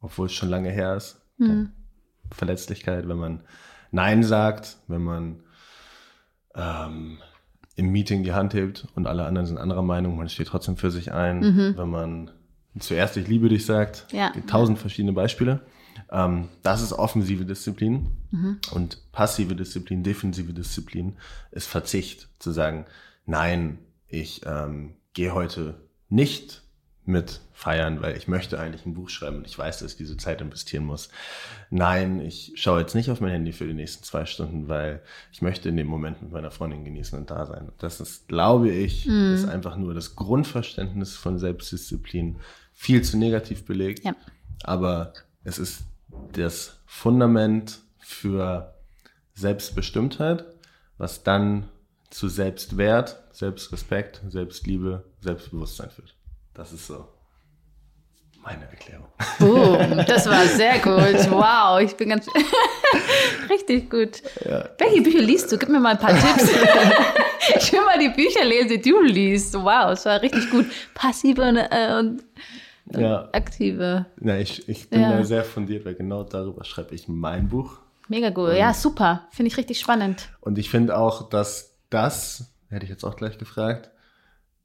[0.00, 1.20] obwohl es schon lange her ist.
[1.38, 1.70] Mhm.
[2.30, 3.40] Verletzlichkeit, wenn man
[3.90, 5.40] Nein sagt, wenn man
[6.54, 7.18] ähm,
[7.76, 10.90] im Meeting die Hand hebt und alle anderen sind anderer Meinung, man steht trotzdem für
[10.90, 11.74] sich ein, mhm.
[11.76, 12.30] wenn man
[12.78, 14.32] zuerst ich liebe dich sagt, ja.
[14.46, 15.60] tausend verschiedene Beispiele.
[16.10, 18.58] Ähm, das ist offensive Disziplin mhm.
[18.72, 21.16] und passive Disziplin, defensive Disziplin
[21.50, 22.28] ist Verzicht.
[22.38, 22.86] Zu sagen,
[23.26, 23.78] nein,
[24.08, 26.62] ich ähm, gehe heute nicht
[27.04, 30.16] mit feiern, weil ich möchte eigentlich ein Buch schreiben und ich weiß, dass ich diese
[30.16, 31.08] Zeit investieren muss.
[31.70, 35.00] Nein, ich schaue jetzt nicht auf mein Handy für die nächsten zwei Stunden, weil
[35.32, 37.72] ich möchte in dem Moment mit meiner Freundin genießen und da sein.
[37.78, 39.34] Das ist, glaube ich, mm.
[39.34, 42.36] ist einfach nur das Grundverständnis von Selbstdisziplin
[42.72, 44.04] viel zu negativ belegt.
[44.04, 44.14] Ja.
[44.62, 45.12] Aber
[45.44, 45.82] es ist
[46.32, 48.74] das Fundament für
[49.34, 50.44] Selbstbestimmtheit,
[50.98, 51.68] was dann
[52.10, 56.14] zu Selbstwert, Selbstrespekt, Selbstliebe, Selbstbewusstsein führt.
[56.54, 57.08] Das ist so
[58.42, 59.06] meine Erklärung.
[59.38, 61.30] Boom, das war sehr gut.
[61.30, 62.26] Wow, ich bin ganz
[63.50, 64.22] richtig gut.
[64.44, 64.68] Ja.
[64.78, 65.58] Welche Bücher liest du?
[65.58, 66.50] Gib mir mal ein paar Tipps.
[67.56, 69.54] ich will mal die Bücher lesen, die du liest.
[69.54, 70.66] Wow, es war richtig gut.
[70.94, 72.24] Passive und, äh, und
[72.90, 73.28] ja.
[73.32, 74.06] aktive.
[74.20, 75.16] Ja, ich, ich bin ja.
[75.16, 77.78] da sehr fundiert, weil genau darüber schreibe ich mein Buch.
[78.08, 78.54] Mega gut.
[78.54, 79.26] Ja, super.
[79.30, 80.28] Finde ich richtig spannend.
[80.40, 83.90] Und ich finde auch, dass das, hätte ich jetzt auch gleich gefragt,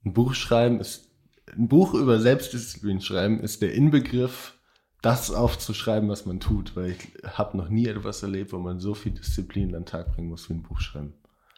[0.03, 1.09] ein Buch schreiben ist,
[1.55, 4.57] ein Buch über Selbstdisziplin schreiben ist der Inbegriff,
[5.01, 8.93] das aufzuschreiben, was man tut, weil ich habe noch nie etwas erlebt, wo man so
[8.93, 11.13] viel Disziplin an den Tag bringen muss wie ein Buch schreiben.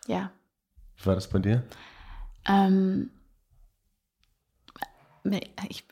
[0.07, 0.31] Ja.
[0.97, 1.63] Wie war das bei dir?
[2.45, 3.09] Ähm,
[5.69, 5.83] ich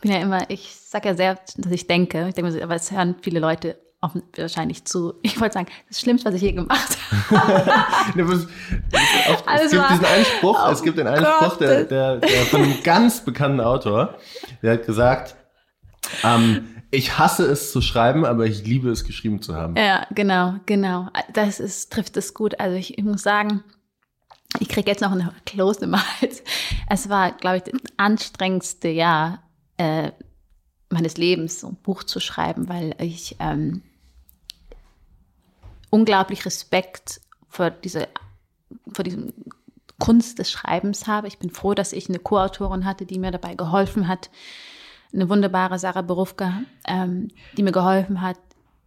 [0.00, 3.16] bin ja immer, ich sage ja sehr, dass ich denke, ich denke, aber es hören
[3.20, 5.14] viele Leute offen, wahrscheinlich zu.
[5.22, 6.98] Ich wollte sagen, das Schlimmste, was ich je gemacht
[7.30, 7.72] habe.
[8.30, 12.82] es gibt diesen einen Spruch, es gibt den einen Spruch, der, der, der von einem
[12.82, 14.18] ganz bekannten Autor,
[14.62, 15.36] der hat gesagt,
[16.22, 19.76] ähm, ich hasse es zu schreiben, aber ich liebe es geschrieben zu haben.
[19.76, 21.08] Ja, genau, genau.
[21.32, 22.60] Das ist, trifft es gut.
[22.60, 23.64] Also ich, ich muss sagen,
[24.60, 26.42] ich kriege jetzt noch eine Kloß im Hals.
[26.88, 29.42] Es war, glaube ich, das anstrengendste Jahr
[29.76, 30.12] äh,
[30.88, 33.82] meines Lebens, so ein Buch zu schreiben, weil ich ähm,
[35.90, 38.08] unglaublich Respekt vor diese,
[38.92, 39.32] vor diesem
[39.98, 41.28] Kunst des Schreibens habe.
[41.28, 44.30] Ich bin froh, dass ich eine Co-Autorin hatte, die mir dabei geholfen hat.
[45.12, 48.38] Eine wunderbare Sarah Berufka, ähm, die mir geholfen hat,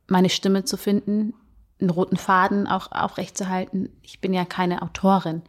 [0.08, 1.34] meine Stimme zu finden,
[1.80, 3.90] einen roten Faden auch aufrechtzuerhalten.
[4.02, 5.42] Ich bin ja keine Autorin.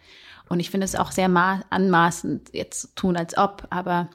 [0.49, 4.09] Und ich finde es auch sehr anmaßend, jetzt zu tun, als ob, aber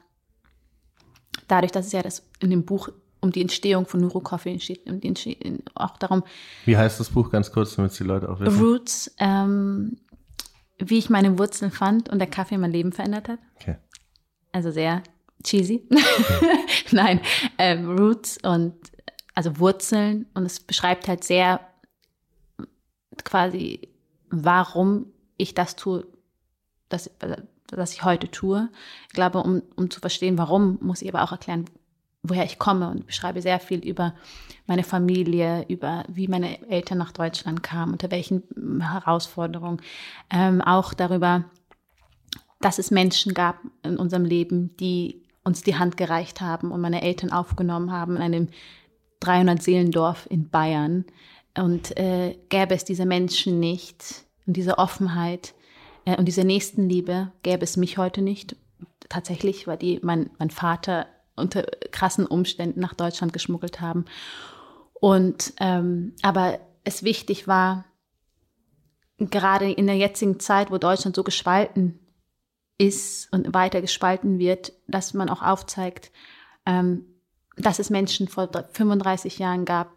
[1.48, 2.88] dadurch, dass es ja das in dem Buch
[3.20, 5.04] um die Entstehung von Nuro Coffee steht und
[5.74, 6.22] auch darum.
[6.64, 8.60] Wie heißt das Buch ganz kurz, damit es die Leute auch wissen?
[8.60, 9.98] Roots, ähm,
[10.78, 13.38] wie ich meine Wurzeln fand und der Kaffee mein Leben verändert hat.
[13.56, 13.76] Okay.
[14.52, 15.02] Also sehr
[15.42, 15.86] cheesy.
[16.90, 17.20] Nein,
[17.58, 18.74] ähm, Roots und
[19.34, 21.60] also Wurzeln und es beschreibt halt sehr
[23.24, 23.88] quasi,
[24.30, 26.06] warum ich das tue,
[26.88, 27.10] das,
[27.68, 28.68] das ich heute tue.
[29.08, 31.66] Ich glaube, um, um zu verstehen, warum, muss ich aber auch erklären,
[32.22, 34.14] woher ich komme und beschreibe sehr viel über
[34.66, 38.42] meine Familie, über wie meine Eltern nach Deutschland kamen, unter welchen
[38.80, 39.80] Herausforderungen,
[40.30, 41.44] ähm, auch darüber,
[42.60, 47.02] dass es Menschen gab in unserem Leben, die uns die Hand gereicht haben und meine
[47.02, 48.48] Eltern aufgenommen haben in einem
[49.20, 51.04] 300 Seelendorf in Bayern.
[51.56, 55.54] Und äh, gäbe es diese Menschen nicht und diese Offenheit
[56.06, 58.56] äh, und diese Nächstenliebe, gäbe es mich heute nicht.
[59.10, 64.06] Tatsächlich, weil die, mein, mein Vater unter krassen Umständen nach Deutschland geschmuggelt haben.
[64.94, 67.84] Und ähm, aber es wichtig war,
[69.18, 72.00] gerade in der jetzigen Zeit, wo Deutschland so gespalten
[72.78, 76.10] ist und weiter gespalten wird, dass man auch aufzeigt,
[76.64, 77.04] ähm,
[77.56, 79.95] dass es Menschen vor 35 Jahren gab,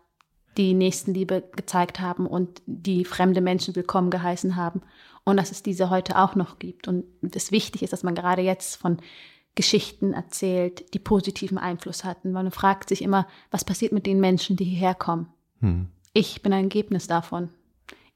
[0.60, 4.82] die Nächstenliebe gezeigt haben und die fremde Menschen willkommen geheißen haben
[5.24, 6.90] und dass es diese heute auch noch gibt.
[6.90, 8.98] Und es wichtig ist, dass man gerade jetzt von
[9.56, 12.34] Geschichten erzählt, die positiven Einfluss hatten.
[12.34, 15.30] Man fragt sich immer, was passiert mit den Menschen, die hierher kommen?
[15.62, 15.88] Hm.
[16.12, 17.50] Ich bin ein Ergebnis davon.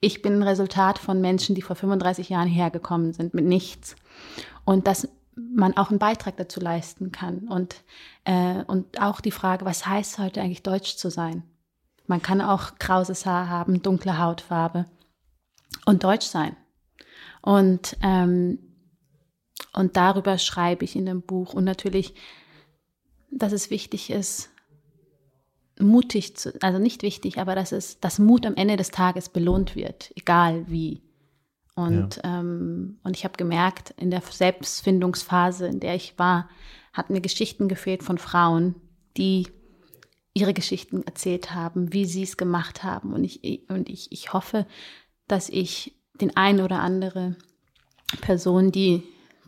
[0.02, 3.96] Ich bin ein Resultat von Menschen, die vor 35 Jahren hergekommen sind, mit nichts.
[4.66, 7.48] Und dass man auch einen Beitrag dazu leisten kann.
[7.48, 7.84] Und,
[8.26, 11.44] äh, und auch die Frage, was heißt heute eigentlich Deutsch zu sein?
[12.06, 14.86] Man kann auch krauses Haar haben, dunkle Hautfarbe
[15.86, 16.56] und Deutsch sein.
[17.42, 18.60] Und ähm,
[19.74, 21.54] und darüber schreibe ich in dem Buch.
[21.54, 22.14] Und natürlich,
[23.32, 24.50] dass es wichtig ist,
[25.80, 29.76] mutig zu, also nicht wichtig, aber dass es, dass Mut am Ende des Tages belohnt
[29.76, 31.02] wird, egal wie.
[31.76, 32.40] Und, ja.
[32.40, 36.48] ähm, und ich habe gemerkt, in der Selbstfindungsphase, in der ich war,
[36.94, 38.76] hat mir Geschichten gefehlt von Frauen,
[39.18, 39.48] die
[40.34, 43.14] ihre Geschichten erzählt haben, wie sie es gemacht haben.
[43.14, 44.66] Und ich, und ich, ich hoffe,
[45.28, 47.36] dass ich den einen oder andere
[48.22, 49.04] Person, die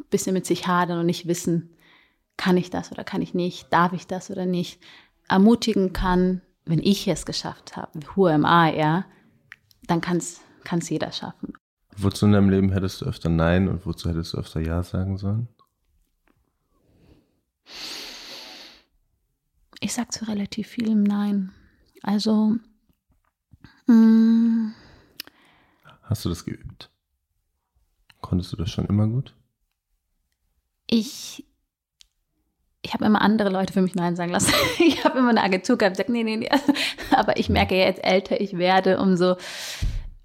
[0.09, 1.75] bisschen mit sich hadern und nicht wissen,
[2.37, 4.81] kann ich das oder kann ich nicht, darf ich das oder nicht,
[5.27, 9.05] ermutigen kann, wenn ich es geschafft habe, who am I, ja,
[9.87, 11.53] dann kann es jeder schaffen.
[11.97, 15.17] Wozu in deinem Leben hättest du öfter Nein und wozu hättest du öfter Ja sagen
[15.17, 15.47] sollen?
[19.79, 21.51] Ich sag zu relativ vielem Nein.
[22.01, 22.55] Also.
[23.87, 24.73] Mh, mm.
[26.03, 26.89] Hast du das geübt?
[28.21, 29.35] Konntest du das schon immer gut?
[30.87, 31.45] ich,
[32.81, 34.53] ich habe immer andere Leute für mich Nein sagen lassen.
[34.79, 36.49] ich habe immer eine Agentur gehabt, gesagt, nee, nee, nee.
[37.11, 39.37] Aber ich merke ja, jetzt älter ich werde, umso,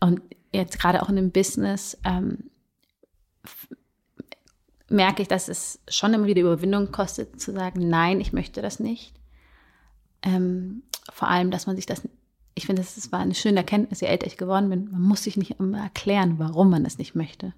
[0.00, 0.20] und
[0.52, 2.50] jetzt gerade auch in dem Business, ähm,
[4.88, 8.80] merke ich, dass es schon immer wieder Überwindung kostet, zu sagen, nein, ich möchte das
[8.80, 9.14] nicht.
[10.22, 12.02] Ähm, vor allem, dass man sich das,
[12.54, 15.36] ich finde, das war eine schöne Erkenntnis, je älter ich geworden bin, man muss sich
[15.36, 17.52] nicht immer erklären, warum man das nicht möchte.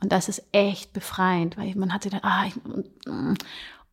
[0.00, 3.44] Und das ist echt befreiend, weil man hatte dann, ah, ich, und,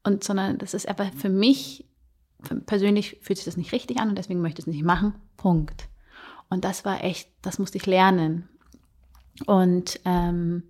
[0.04, 1.86] und sondern das ist aber für mich,
[2.42, 5.16] für persönlich fühlt sich das nicht richtig an und deswegen möchte ich es nicht machen.
[5.38, 5.88] Punkt.
[6.50, 8.48] Und das war echt, das musste ich lernen.
[9.48, 10.64] Und ähm,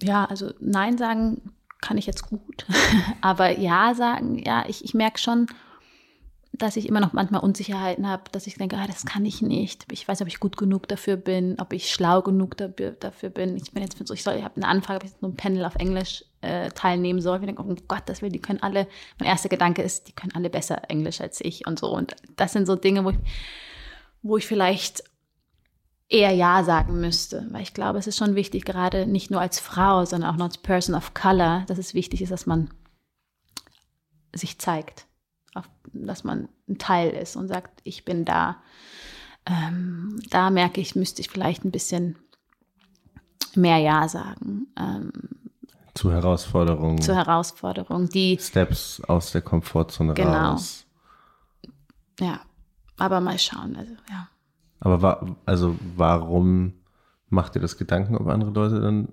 [0.00, 2.66] ja, also Nein sagen kann ich jetzt gut,
[3.20, 5.46] aber Ja sagen, ja, ich, ich merke schon,
[6.52, 9.86] dass ich immer noch manchmal Unsicherheiten habe, dass ich denke, ah, das kann ich nicht.
[9.92, 13.56] Ich weiß, ob ich gut genug dafür bin, ob ich schlau genug dafür bin.
[13.56, 15.76] Ich bin jetzt so, ich ich habe eine Anfrage, ob ich so ein Panel auf
[15.76, 17.38] Englisch äh, teilnehmen soll.
[17.38, 18.86] Ich denke, oh Gott, das will, die können alle.
[19.18, 21.94] Mein erster Gedanke ist, die können alle besser Englisch als ich und so.
[21.94, 23.18] Und das sind so Dinge, wo ich,
[24.22, 25.04] wo ich vielleicht
[26.08, 27.46] eher Ja sagen müsste.
[27.50, 30.46] Weil ich glaube, es ist schon wichtig, gerade nicht nur als Frau, sondern auch noch
[30.46, 32.70] als Person of Color, dass es wichtig ist, dass man
[34.34, 35.08] sich zeigt
[35.92, 38.56] dass man ein Teil ist und sagt, ich bin da.
[39.46, 42.16] Ähm, da merke ich, müsste ich vielleicht ein bisschen
[43.54, 44.66] mehr Ja sagen.
[44.76, 45.12] Ähm,
[45.94, 47.00] Zu Herausforderungen.
[47.00, 48.38] Zu Herausforderungen, die.
[48.38, 50.50] Steps aus der Komfortzone genau.
[50.50, 50.84] raus.
[52.20, 52.40] Ja,
[52.96, 54.28] aber mal schauen, also ja.
[54.80, 56.74] Aber wa also warum
[57.28, 59.08] macht ihr das Gedanken, ob andere Leute dann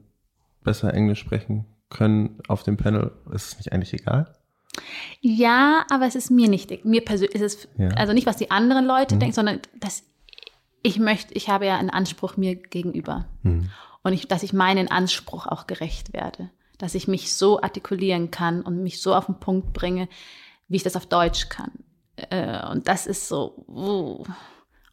[0.63, 3.11] besser Englisch sprechen können auf dem Panel?
[3.32, 4.34] Ist es nicht eigentlich egal?
[5.22, 7.89] Ja, aber es ist mir nicht, mir persönlich ist es, ja.
[7.89, 9.20] also nicht, was die anderen Leute mhm.
[9.20, 10.03] denken, sondern dass
[10.84, 13.26] ich möchte, ich habe ja einen Anspruch mir gegenüber.
[13.41, 13.72] Mhm.
[14.03, 16.51] Und ich, dass ich meinen Anspruch auch gerecht werde.
[16.78, 20.07] Dass ich mich so artikulieren kann und mich so auf den Punkt bringe,
[20.68, 21.72] wie ich das auf Deutsch kann.
[22.18, 24.24] Äh, und das ist so, uh.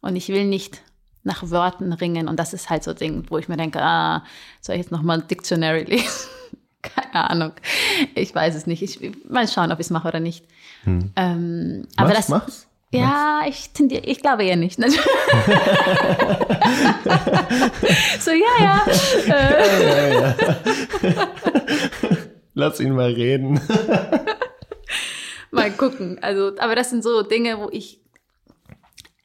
[0.03, 0.81] Und ich will nicht
[1.23, 2.27] nach Wörtern ringen.
[2.27, 4.23] Und das ist halt so ein Ding, wo ich mir denke, ah,
[4.61, 6.29] soll ich jetzt nochmal ein Dictionary lesen?
[6.81, 7.53] Keine Ahnung.
[8.13, 8.83] Ich weiß es nicht.
[8.83, 10.45] Ich mal schauen, ob ich es mache oder nicht.
[10.83, 11.13] Hm.
[11.15, 12.67] Ähm, aber das, mach's.
[12.91, 14.75] Ja, ich, tendiere, ich glaube eher nicht.
[18.19, 18.85] so, ja, ja.
[19.27, 19.49] ja,
[19.79, 20.35] ja, ja.
[22.53, 23.59] Lass ihn mal reden.
[25.49, 26.19] mal gucken.
[26.21, 28.02] Also, aber das sind so Dinge, wo ich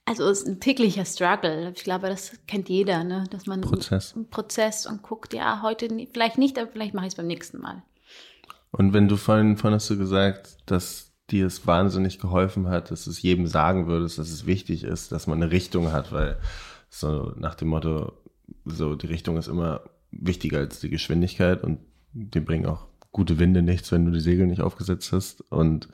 [0.09, 1.73] also es ist ein täglicher Struggle.
[1.77, 3.25] Ich glaube, das kennt jeder, ne?
[3.31, 4.15] dass man Prozess.
[4.15, 7.59] einen Prozess und guckt, ja, heute vielleicht nicht, aber vielleicht mache ich es beim nächsten
[7.59, 7.83] Mal.
[8.71, 13.05] Und wenn du vorhin, vorhin hast du gesagt, dass dir es wahnsinnig geholfen hat, dass
[13.05, 16.39] du es jedem sagen würdest, dass es wichtig ist, dass man eine Richtung hat, weil
[16.89, 18.13] so nach dem Motto,
[18.65, 21.81] so die Richtung ist immer wichtiger als die Geschwindigkeit und
[22.13, 25.89] die bringen auch gute Winde nichts, wenn du die Segel nicht aufgesetzt hast und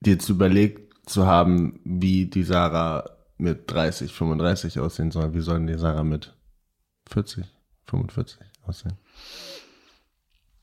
[0.00, 5.34] dir jetzt überlegt, zu haben, wie die Sarah mit 30, 35 aussehen soll.
[5.34, 6.34] Wie soll denn die Sarah mit
[7.08, 7.44] 40,
[7.86, 8.96] 45 aussehen?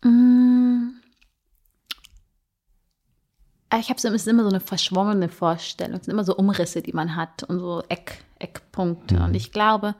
[0.03, 0.61] Mm.
[3.79, 5.97] Ich habe so, es ist immer so eine verschwommene Vorstellung.
[5.97, 9.15] Es sind immer so Umrisse, die man hat und so Eck, Eckpunkte.
[9.15, 9.23] Mhm.
[9.23, 9.95] Und ich glaube,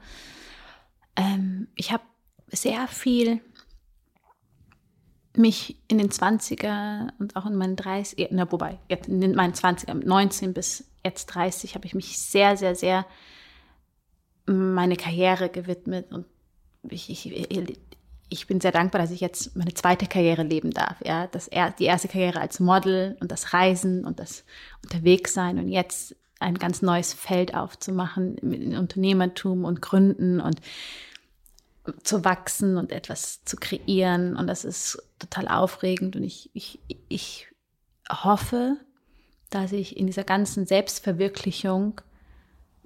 [1.16, 2.02] ähm, ich habe
[2.48, 3.40] sehr viel
[5.36, 10.52] mich in den 20er und auch in meinen 30 na, wobei, in meinen 20er, 19
[10.52, 13.06] bis jetzt 30 habe ich mich sehr, sehr, sehr
[14.46, 16.26] meine Karriere gewidmet und
[16.88, 17.78] ich, ich,
[18.28, 20.96] ich bin sehr dankbar, dass ich jetzt meine zweite Karriere leben darf.
[21.04, 24.44] Ja, das, die erste Karriere als Model und das Reisen und das
[24.82, 30.60] Unterwegssein und jetzt ein ganz neues Feld aufzumachen mit Unternehmertum und Gründen und
[32.02, 34.36] zu wachsen und etwas zu kreieren.
[34.36, 36.16] Und das ist total aufregend.
[36.16, 36.78] Und ich, ich,
[37.08, 37.48] ich
[38.10, 38.76] hoffe,
[39.50, 42.00] dass ich in dieser ganzen Selbstverwirklichung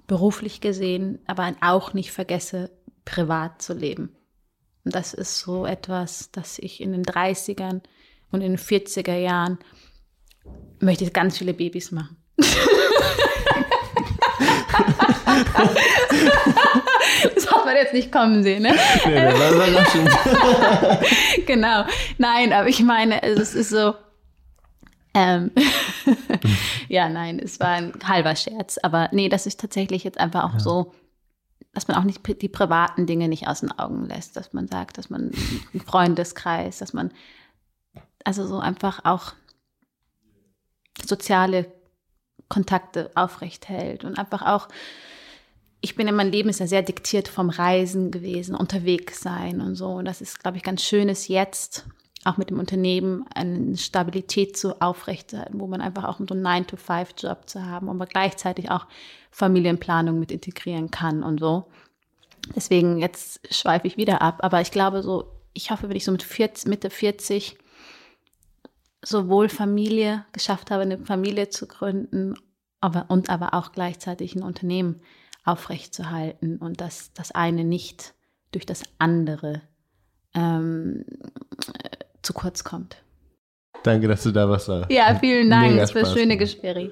[0.07, 2.71] beruflich gesehen, aber auch nicht vergesse,
[3.05, 4.15] privat zu leben.
[4.83, 7.81] Und das ist so etwas, das ich in den 30ern
[8.31, 9.59] und in den 40er Jahren
[10.79, 12.17] möchte ganz viele Babys machen.
[17.35, 18.75] das hat man jetzt nicht kommen sehen, ne?
[19.05, 20.09] Nee, das war überraschend.
[21.45, 21.85] genau.
[22.17, 23.93] Nein, aber ich meine, es ist so.
[25.13, 25.51] Ähm,
[26.87, 28.77] ja, nein, es war ein halber Scherz.
[28.83, 30.59] Aber nee, das ist tatsächlich jetzt einfach auch ja.
[30.59, 30.93] so,
[31.73, 34.97] dass man auch nicht die privaten Dinge nicht aus den Augen lässt, dass man sagt,
[34.97, 35.31] dass man
[35.73, 37.11] einen Freundeskreis, dass man
[38.23, 39.33] also so einfach auch
[41.05, 41.71] soziale
[42.49, 44.67] Kontakte aufrecht hält und einfach auch
[45.81, 49.75] ich bin in meinem Leben ist ja sehr diktiert vom Reisen gewesen, unterwegs sein und
[49.75, 49.89] so.
[49.89, 51.85] Und das ist, glaube ich, ganz schönes jetzt,
[52.25, 57.65] auch mit dem Unternehmen eine Stabilität zu aufrechtzuerhalten, wo man einfach auch einen 9-to-5-Job zu
[57.65, 58.87] haben, aber gleichzeitig auch
[59.31, 61.67] Familienplanung mit integrieren kann und so.
[62.55, 66.11] Deswegen, jetzt schweife ich wieder ab, aber ich glaube so, ich hoffe, wenn ich so
[66.11, 67.57] mit 40, Mitte 40
[69.01, 72.35] sowohl Familie geschafft habe, eine Familie zu gründen,
[72.81, 75.01] aber, und aber auch gleichzeitig ein Unternehmen
[75.47, 78.13] aufrechtzuerhalten und dass das eine nicht
[78.51, 79.61] durch das andere
[80.33, 81.05] ähm,
[82.21, 82.97] zu kurz kommt.
[83.83, 84.65] Danke, dass du da warst.
[84.65, 84.87] Sarah.
[84.89, 86.91] Ja, vielen Dank Mega für das schöne Gespräch.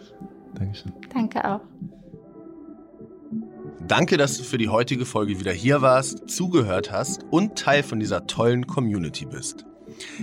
[0.53, 0.93] Dankeschön.
[1.13, 1.61] Danke auch.
[3.87, 7.99] Danke, dass du für die heutige Folge wieder hier warst, zugehört hast und Teil von
[7.99, 9.65] dieser tollen Community bist.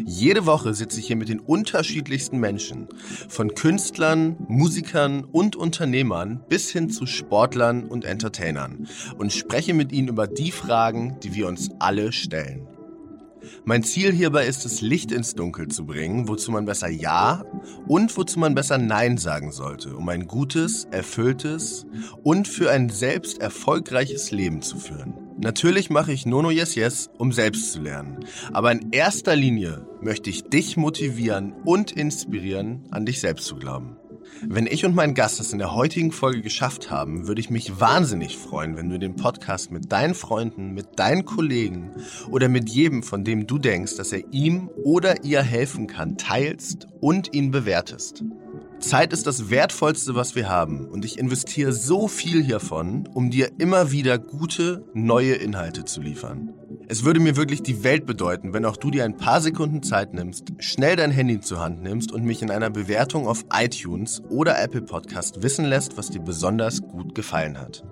[0.05, 2.89] Jede Woche sitze ich hier mit den unterschiedlichsten Menschen,
[3.29, 10.09] von Künstlern, Musikern und Unternehmern bis hin zu Sportlern und Entertainern und spreche mit ihnen
[10.09, 12.67] über die Fragen, die wir uns alle stellen.
[13.65, 17.45] Mein Ziel hierbei ist es, Licht ins Dunkel zu bringen, wozu man besser Ja
[17.87, 21.87] und wozu man besser Nein sagen sollte, um ein gutes, erfülltes
[22.23, 25.15] und für ein selbst erfolgreiches Leben zu führen.
[25.39, 28.21] Natürlich mache ich Nono Yes Yes, um selbst zu lernen.
[28.53, 33.97] Aber in erster Linie möchte ich dich motivieren und inspirieren, an dich selbst zu glauben.
[34.41, 37.81] Wenn ich und mein Gast es in der heutigen Folge geschafft haben, würde ich mich
[37.81, 41.91] wahnsinnig freuen, wenn du den Podcast mit deinen Freunden, mit deinen Kollegen
[42.31, 46.89] oder mit jedem, von dem du denkst, dass er ihm oder ihr helfen kann, teilst
[47.01, 48.25] und ihn bewertest.
[48.83, 53.53] Zeit ist das Wertvollste, was wir haben und ich investiere so viel hiervon, um dir
[53.59, 56.53] immer wieder gute, neue Inhalte zu liefern.
[56.89, 60.13] Es würde mir wirklich die Welt bedeuten, wenn auch du dir ein paar Sekunden Zeit
[60.15, 64.61] nimmst, schnell dein Handy zur Hand nimmst und mich in einer Bewertung auf iTunes oder
[64.61, 67.85] Apple Podcast wissen lässt, was dir besonders gut gefallen hat.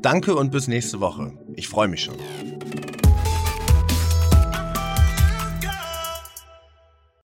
[0.00, 1.32] Danke und bis nächste Woche.
[1.56, 2.14] Ich freue mich schon.